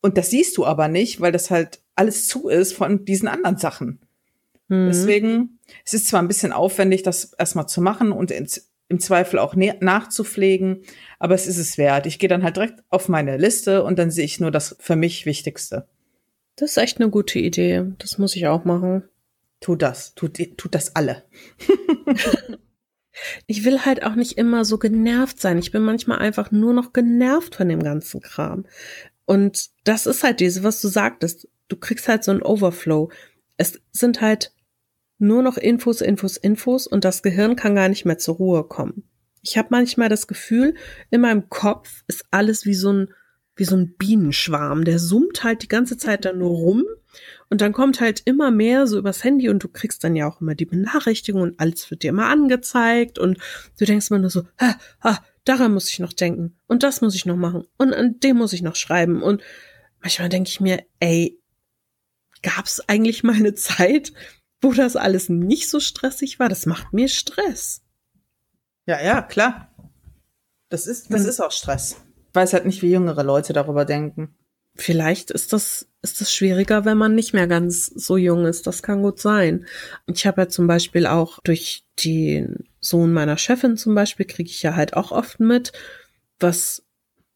[0.00, 3.58] Und das siehst du aber nicht, weil das halt alles zu ist von diesen anderen
[3.58, 4.00] Sachen.
[4.68, 4.86] Mhm.
[4.86, 9.38] Deswegen, es ist zwar ein bisschen aufwendig, das erstmal zu machen und ins, im Zweifel
[9.38, 10.82] auch nachzupflegen,
[11.18, 12.06] aber es ist es wert.
[12.06, 14.96] Ich gehe dann halt direkt auf meine Liste und dann sehe ich nur das für
[14.96, 15.86] mich Wichtigste.
[16.56, 17.84] Das ist echt eine gute Idee.
[17.98, 19.04] Das muss ich auch machen.
[19.60, 21.24] Tut das, tut, tut das alle.
[23.46, 25.58] Ich will halt auch nicht immer so genervt sein.
[25.58, 28.64] Ich bin manchmal einfach nur noch genervt von dem ganzen Kram.
[29.26, 31.48] Und das ist halt diese, was du sagtest.
[31.68, 33.10] Du kriegst halt so einen Overflow.
[33.56, 34.52] Es sind halt
[35.18, 39.04] nur noch Infos, Infos, Infos und das Gehirn kann gar nicht mehr zur Ruhe kommen.
[39.42, 40.74] Ich habe manchmal das Gefühl,
[41.10, 43.14] in meinem Kopf ist alles wie so ein
[43.56, 46.84] wie so ein Bienenschwarm, der summt halt die ganze Zeit da nur rum
[47.50, 50.40] und dann kommt halt immer mehr so übers Handy und du kriegst dann ja auch
[50.40, 53.38] immer die Benachrichtigung und alles wird dir immer angezeigt und
[53.78, 57.14] du denkst immer nur so, ha, ha, daran muss ich noch denken und das muss
[57.14, 59.42] ich noch machen und an dem muss ich noch schreiben und
[60.00, 61.38] manchmal denke ich mir, ey,
[62.42, 64.12] gab's eigentlich mal eine Zeit,
[64.62, 66.48] wo das alles nicht so stressig war?
[66.48, 67.82] Das macht mir Stress.
[68.86, 69.74] Ja, ja, klar.
[70.68, 71.28] Das ist, das Mhm.
[71.28, 71.96] ist auch Stress.
[72.28, 74.34] Ich weiß halt nicht, wie jüngere Leute darüber denken.
[74.80, 78.66] Vielleicht ist das, ist das schwieriger, wenn man nicht mehr ganz so jung ist.
[78.66, 79.66] Das kann gut sein.
[80.06, 84.62] Ich habe ja zum Beispiel auch durch den Sohn meiner Chefin zum Beispiel, kriege ich
[84.62, 85.72] ja halt auch oft mit,
[86.38, 86.82] was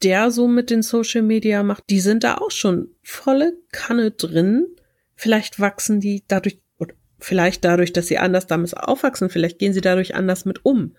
[0.03, 1.85] der so mit den Social Media macht.
[1.91, 4.67] Die sind da auch schon volle Kanne drin.
[5.15, 9.83] Vielleicht wachsen die dadurch, oder vielleicht dadurch, dass sie anders damit aufwachsen, vielleicht gehen sie
[9.83, 10.97] dadurch anders mit um.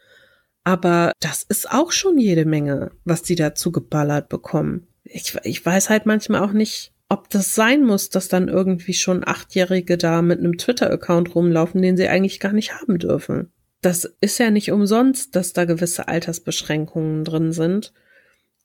[0.64, 4.86] Aber das ist auch schon jede Menge, was die dazu geballert bekommen.
[5.06, 9.26] Ich, ich weiß halt manchmal auch nicht, ob das sein muss, dass dann irgendwie schon
[9.26, 13.52] Achtjährige da mit einem Twitter-Account rumlaufen, den sie eigentlich gar nicht haben dürfen.
[13.82, 17.94] Das ist ja nicht umsonst, dass da gewisse Altersbeschränkungen drin sind.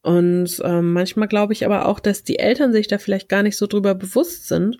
[0.01, 3.55] Und ähm, manchmal glaube ich aber auch, dass die Eltern sich da vielleicht gar nicht
[3.55, 4.79] so drüber bewusst sind,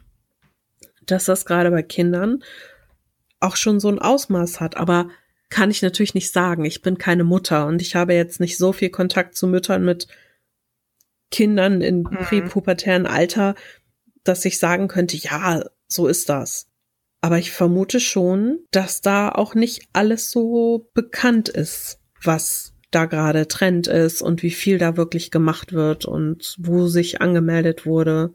[1.06, 2.44] dass das gerade bei Kindern
[3.40, 4.78] auch schon so ein Ausmaß hat.
[4.78, 5.10] Aber
[5.50, 6.66] kann ich natürlich nicht sagen.
[6.66, 10.08] Ich bin keine Mutter und ich habe jetzt nicht so viel Kontakt zu Müttern mit
[11.32, 12.18] Kindern in Mhm.
[12.18, 13.56] präpubertären Alter,
[14.24, 16.68] dass ich sagen könnte, ja, so ist das.
[17.22, 23.48] Aber ich vermute schon, dass da auch nicht alles so bekannt ist, was da gerade
[23.48, 28.34] Trend ist und wie viel da wirklich gemacht wird und wo sich angemeldet wurde.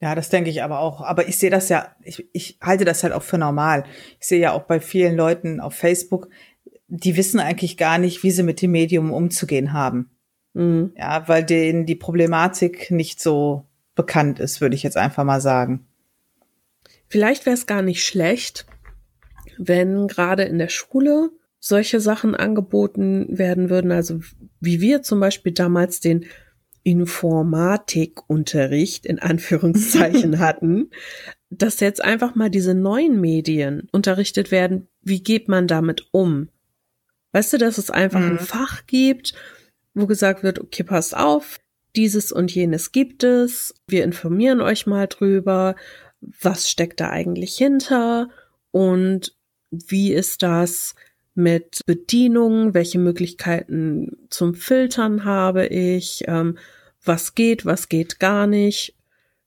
[0.00, 1.02] Ja, das denke ich aber auch.
[1.02, 3.84] Aber ich sehe das ja, ich, ich halte das halt auch für normal.
[4.18, 6.28] Ich sehe ja auch bei vielen Leuten auf Facebook,
[6.88, 10.10] die wissen eigentlich gar nicht, wie sie mit dem Medium umzugehen haben.
[10.54, 10.92] Mhm.
[10.96, 15.86] Ja, weil denen die Problematik nicht so bekannt ist, würde ich jetzt einfach mal sagen.
[17.08, 18.66] Vielleicht wäre es gar nicht schlecht,
[19.58, 24.20] wenn gerade in der Schule solche Sachen angeboten werden würden, also
[24.60, 26.26] wie wir zum Beispiel damals den
[26.82, 30.90] Informatikunterricht in Anführungszeichen hatten,
[31.50, 36.48] dass jetzt einfach mal diese neuen Medien unterrichtet werden, wie geht man damit um?
[37.32, 38.32] Weißt du, dass es einfach Mhm.
[38.32, 39.34] ein Fach gibt,
[39.94, 41.58] wo gesagt wird, okay, passt auf,
[41.96, 45.76] dieses und jenes gibt es, wir informieren euch mal drüber,
[46.20, 48.30] was steckt da eigentlich hinter
[48.70, 49.34] und
[49.70, 50.94] wie ist das
[51.34, 56.58] mit Bedienung, welche Möglichkeiten zum Filtern habe ich, ähm,
[57.04, 58.94] was geht, was geht gar nicht.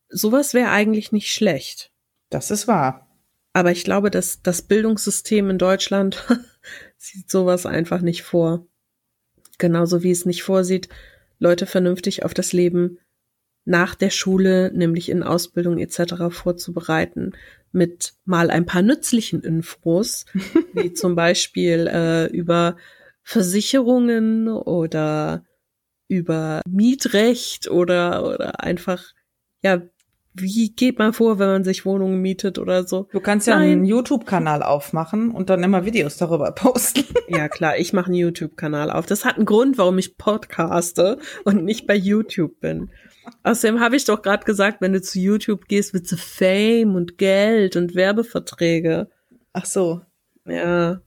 [0.10, 1.91] Sowas wäre eigentlich nicht schlecht.
[2.30, 3.08] Das ist wahr.
[3.54, 6.26] Aber ich glaube, dass das Bildungssystem in Deutschland
[6.98, 8.68] sieht sowas einfach nicht vor.
[9.58, 10.89] Genauso wie es nicht vorsieht,
[11.39, 12.99] Leute vernünftig auf das Leben
[13.66, 16.30] nach der Schule, nämlich in Ausbildung etc.
[16.30, 17.34] vorzubereiten,
[17.72, 20.26] mit mal ein paar nützlichen Infos,
[20.74, 22.78] wie zum Beispiel äh, über
[23.24, 25.43] Versicherungen oder
[26.08, 29.03] über Mietrecht oder, oder einfach,
[29.64, 29.82] ja,
[30.38, 33.08] wie geht man vor, wenn man sich Wohnungen mietet oder so?
[33.12, 33.72] Du kannst ja Nein.
[33.72, 37.04] einen YouTube-Kanal aufmachen und dann immer Videos darüber posten.
[37.28, 39.08] Ja, klar, ich mache einen YouTube-Kanal auf.
[39.08, 42.92] Das hat einen Grund, warum ich podcaste und nicht bei YouTube bin.
[43.42, 47.18] Außerdem habe ich doch gerade gesagt, wenn du zu YouTube gehst, willst du Fame und
[47.18, 49.10] Geld und Werbeverträge.
[49.54, 50.02] Ach so.
[50.46, 51.02] Ja.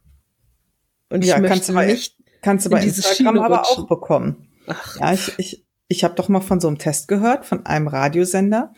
[1.11, 2.17] Und ich Ja, möchte kannst du bei- nicht.
[2.43, 4.49] Kannst du in bei diese Instagram aber auch bekommen.
[4.67, 7.87] Ach, Ja, ich, ich, ich habe doch mal von so einem Test gehört, von einem
[7.87, 8.73] Radiosender.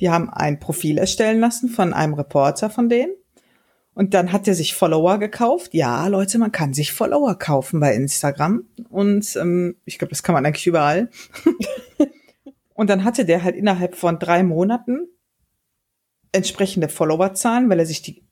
[0.00, 3.12] Die haben ein Profil erstellen lassen von einem Reporter von denen.
[3.94, 5.72] Und dann hat er sich Follower gekauft.
[5.72, 8.64] Ja, Leute, man kann sich Follower kaufen bei Instagram.
[8.90, 11.10] Und ähm, ich glaube, das kann man eigentlich überall.
[12.74, 15.06] und dann hatte der halt innerhalb von drei Monaten
[16.32, 18.24] entsprechende Followerzahlen, weil er sich die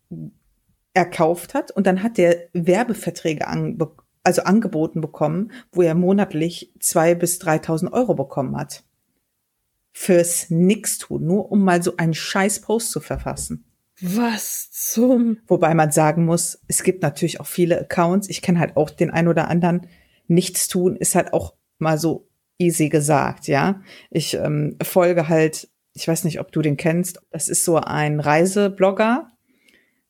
[0.95, 1.71] erkauft hat.
[1.71, 3.93] Und dann hat der Werbeverträge anbe
[4.25, 8.85] also angeboten bekommen, wo er monatlich zwei bis 3.000 Euro bekommen hat.
[9.93, 13.65] Fürs Nix-Tun, nur um mal so einen scheiß Post zu verfassen.
[14.01, 15.39] was zum.
[15.47, 18.29] Wobei man sagen muss, es gibt natürlich auch viele Accounts.
[18.29, 19.87] Ich kenne halt auch den ein oder anderen.
[20.27, 22.29] Nichts tun ist halt auch mal so
[22.59, 23.83] easy gesagt, ja.
[24.11, 27.21] Ich ähm, folge halt, ich weiß nicht, ob du den kennst.
[27.31, 29.32] Das ist so ein Reiseblogger.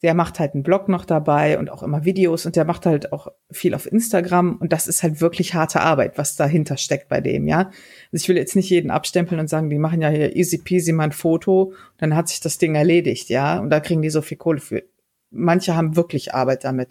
[0.03, 3.13] Der macht halt einen Blog noch dabei und auch immer Videos und der macht halt
[3.13, 7.21] auch viel auf Instagram und das ist halt wirklich harte Arbeit, was dahinter steckt bei
[7.21, 7.71] dem, ja.
[8.13, 10.93] Also ich will jetzt nicht jeden abstempeln und sagen, die machen ja hier easy peasy
[10.93, 14.23] mal ein Foto, dann hat sich das Ding erledigt, ja, und da kriegen die so
[14.23, 14.83] viel Kohle für.
[15.31, 16.89] Manche haben wirklich Arbeit damit,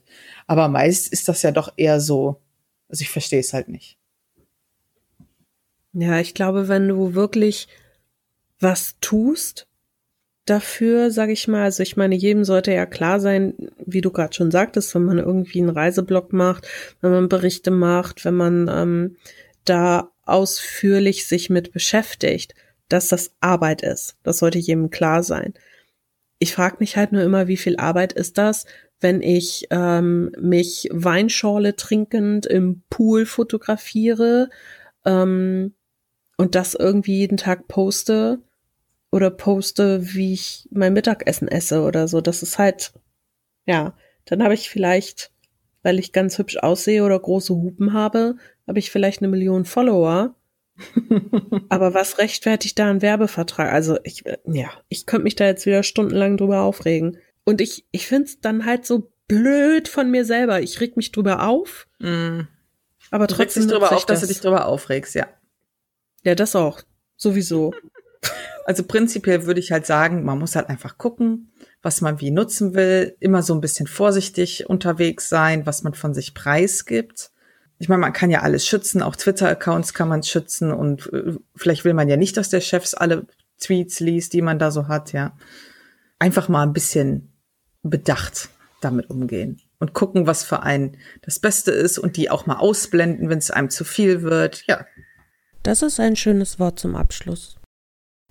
[0.48, 2.40] aber meist ist das ja doch eher so,
[2.88, 3.98] also ich verstehe es halt nicht.
[5.94, 7.68] Ja, ich glaube, wenn du wirklich
[8.62, 9.68] was tust
[10.46, 13.54] dafür, sage ich mal, also ich meine, jedem sollte ja klar sein,
[13.86, 16.68] wie du gerade schon sagtest, wenn man irgendwie einen Reiseblog macht,
[17.02, 19.18] wenn man Berichte macht, wenn man ähm,
[19.66, 22.56] da ausführlich sich mit beschäftigt,
[22.90, 24.18] dass das Arbeit ist.
[24.24, 25.54] Das sollte jedem klar sein.
[26.40, 28.66] Ich frage mich halt nur immer, wie viel Arbeit ist das,
[29.00, 34.50] wenn ich ähm, mich Weinschorle trinkend im Pool fotografiere
[35.06, 35.74] ähm,
[36.38, 38.40] und das irgendwie jeden Tag poste
[39.12, 42.22] oder poste, wie ich mein Mittagessen esse oder so.
[42.22, 42.94] Das ist halt,
[43.66, 43.94] ja,
[44.26, 45.32] dann habe ich vielleicht,
[45.84, 48.36] weil ich ganz hübsch aussehe oder große Hupen habe,
[48.68, 50.36] habe ich vielleicht eine Million Follower.
[51.70, 53.72] Aber was rechtfertigt da ein Werbevertrag?
[53.72, 57.18] Also ich, ja, ich könnte mich da jetzt wieder stundenlang drüber aufregen.
[57.44, 60.62] Und ich, ich find's dann halt so blöd von mir selber.
[60.62, 62.42] Ich reg mich drüber auf, Mm.
[63.12, 64.28] aber Du regst trotzdem dich drüber auf, ich dass das.
[64.30, 65.28] du dich drüber aufregst, ja.
[66.24, 66.82] Ja, das auch.
[67.18, 67.74] Sowieso.
[68.66, 71.52] Also prinzipiell würde ich halt sagen, man muss halt einfach gucken,
[71.82, 76.14] was man wie nutzen will, immer so ein bisschen vorsichtig unterwegs sein, was man von
[76.14, 77.32] sich preisgibt.
[77.80, 81.84] Ich meine, man kann ja alles schützen, auch Twitter-Accounts kann man schützen und äh, vielleicht
[81.84, 83.26] will man ja nicht, dass der Chef alle
[83.60, 85.36] Tweets liest, die man da so hat, ja.
[86.20, 87.34] Einfach mal ein bisschen
[87.82, 88.50] bedacht
[88.82, 93.30] damit umgehen und gucken, was für einen das Beste ist und die auch mal ausblenden,
[93.30, 94.64] wenn es einem zu viel wird.
[94.68, 94.86] Ja,
[95.64, 97.56] Das ist ein schönes Wort zum Abschluss.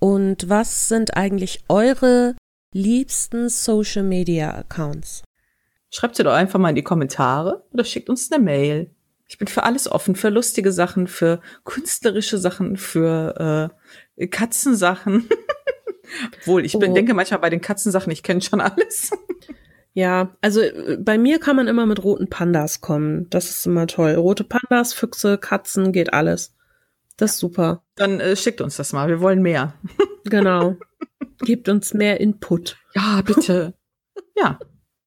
[0.01, 2.34] Und was sind eigentlich eure
[2.72, 5.22] liebsten Social Media Accounts?
[5.90, 8.90] Schreibt sie doch einfach mal in die Kommentare oder schickt uns eine Mail.
[9.28, 13.70] Ich bin für alles offen, für lustige Sachen, für künstlerische Sachen, für
[14.16, 15.28] äh, Katzensachen.
[16.40, 16.94] Obwohl, ich bin, Oh.
[16.94, 19.11] denke manchmal bei den Katzensachen, ich kenne schon alles.
[19.92, 23.28] Ja, also äh, bei mir kann man immer mit roten Pandas kommen.
[23.30, 24.14] Das ist immer toll.
[24.14, 26.55] Rote Pandas, Füchse, Katzen, geht alles.
[27.20, 27.82] Das ist super.
[27.96, 29.74] Dann äh, schickt uns das mal, wir wollen mehr.
[30.24, 30.76] Genau.
[31.38, 32.76] Gebt uns mehr Input.
[32.94, 33.72] Ja, bitte.
[34.36, 34.58] ja,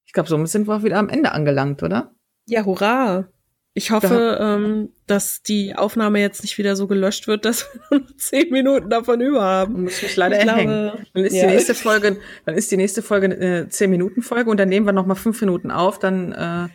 [0.06, 2.16] ich glaube, somit sind wir auch wieder am Ende angelangt, oder?
[2.48, 3.28] Ja, hurra.
[3.76, 8.18] Ich hoffe, ähm, dass die Aufnahme jetzt nicht wieder so gelöscht wird, dass wir nur
[8.18, 9.84] zehn Minuten davon über haben.
[9.84, 10.90] Muss mich leider Ich erhängen.
[10.92, 11.48] glaube, Dann ist ja.
[11.48, 14.86] die nächste Folge, dann ist die nächste Folge eine 10 Minuten Folge und dann nehmen
[14.88, 16.70] wir noch mal fünf Minuten auf, dann, äh,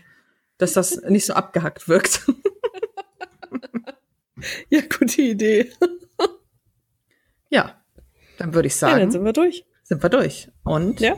[0.58, 2.22] dass das nicht so abgehackt wirkt.
[4.70, 5.70] Ja, gute Idee.
[7.50, 7.74] ja,
[8.38, 9.64] dann würde ich Ja, sagen, dann sind wir durch.
[9.82, 10.48] sind wir durch.
[10.64, 11.16] Und Ja.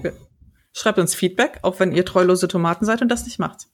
[0.73, 3.67] schreibt uns Feedback, auch wenn ihr treulose Tomaten seid und das nicht macht.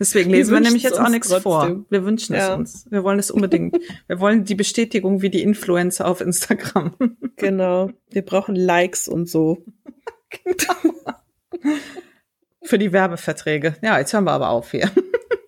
[0.00, 1.42] Deswegen Wir lesen wir wünschen's nämlich jetzt auch nichts trotzdem.
[1.42, 1.84] vor.
[1.88, 2.48] Wir wünschen Ja.
[2.54, 2.86] es uns.
[2.90, 3.78] Wir wollen es unbedingt.
[4.08, 6.96] wir wollen die Bestätigung wie die Influencer auf Instagram.
[7.36, 7.90] Genau.
[8.10, 9.64] Wir brauchen Likes und so.
[12.64, 13.76] Für die Werbeverträge.
[13.82, 14.90] Ja, jetzt hören wir aber auf hier.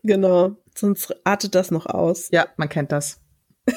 [0.06, 0.56] Genau.
[0.74, 2.28] Sonst artet das noch aus.
[2.30, 3.20] Ja, man kennt das.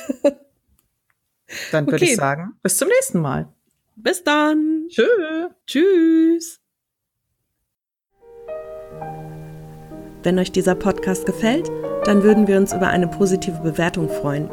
[1.71, 2.05] Dann würde Okay.
[2.05, 3.51] ich sagen, bis zum nächsten Mal.
[3.95, 4.85] Bis dann.
[4.89, 5.49] Tschö.
[5.65, 6.59] Tschüss.
[10.23, 11.69] Wenn euch dieser Podcast gefällt,
[12.05, 14.49] dann würden wir uns über eine positive Bewertung freuen.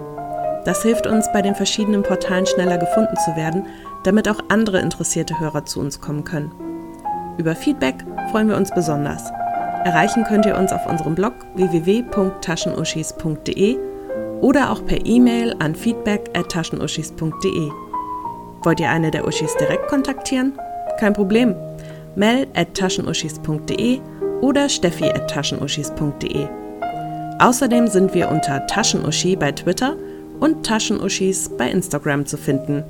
[0.64, 3.66] Das hilft uns, bei den verschiedenen Portalen schneller gefunden zu werden,
[4.04, 6.50] damit auch andere interessierte Hörer zu uns kommen können.
[7.38, 9.30] Über Feedback freuen wir uns besonders.
[9.86, 13.78] Erreichen könnt ihr uns auf unserem Blog www.taschenuschis.de
[14.40, 17.70] oder auch per E-Mail an feedback@taschenuschis.de.
[18.64, 20.58] Wollt ihr eine der Uschis direkt kontaktieren?
[20.98, 21.54] Kein Problem.
[22.16, 24.00] Mel at taschenuschis.de
[24.40, 26.48] oder steffi at taschenuschis.de.
[27.38, 29.94] Außerdem sind wir unter Taschenuschi bei Twitter
[30.40, 32.82] und Taschenuschis bei Instagram zu finden.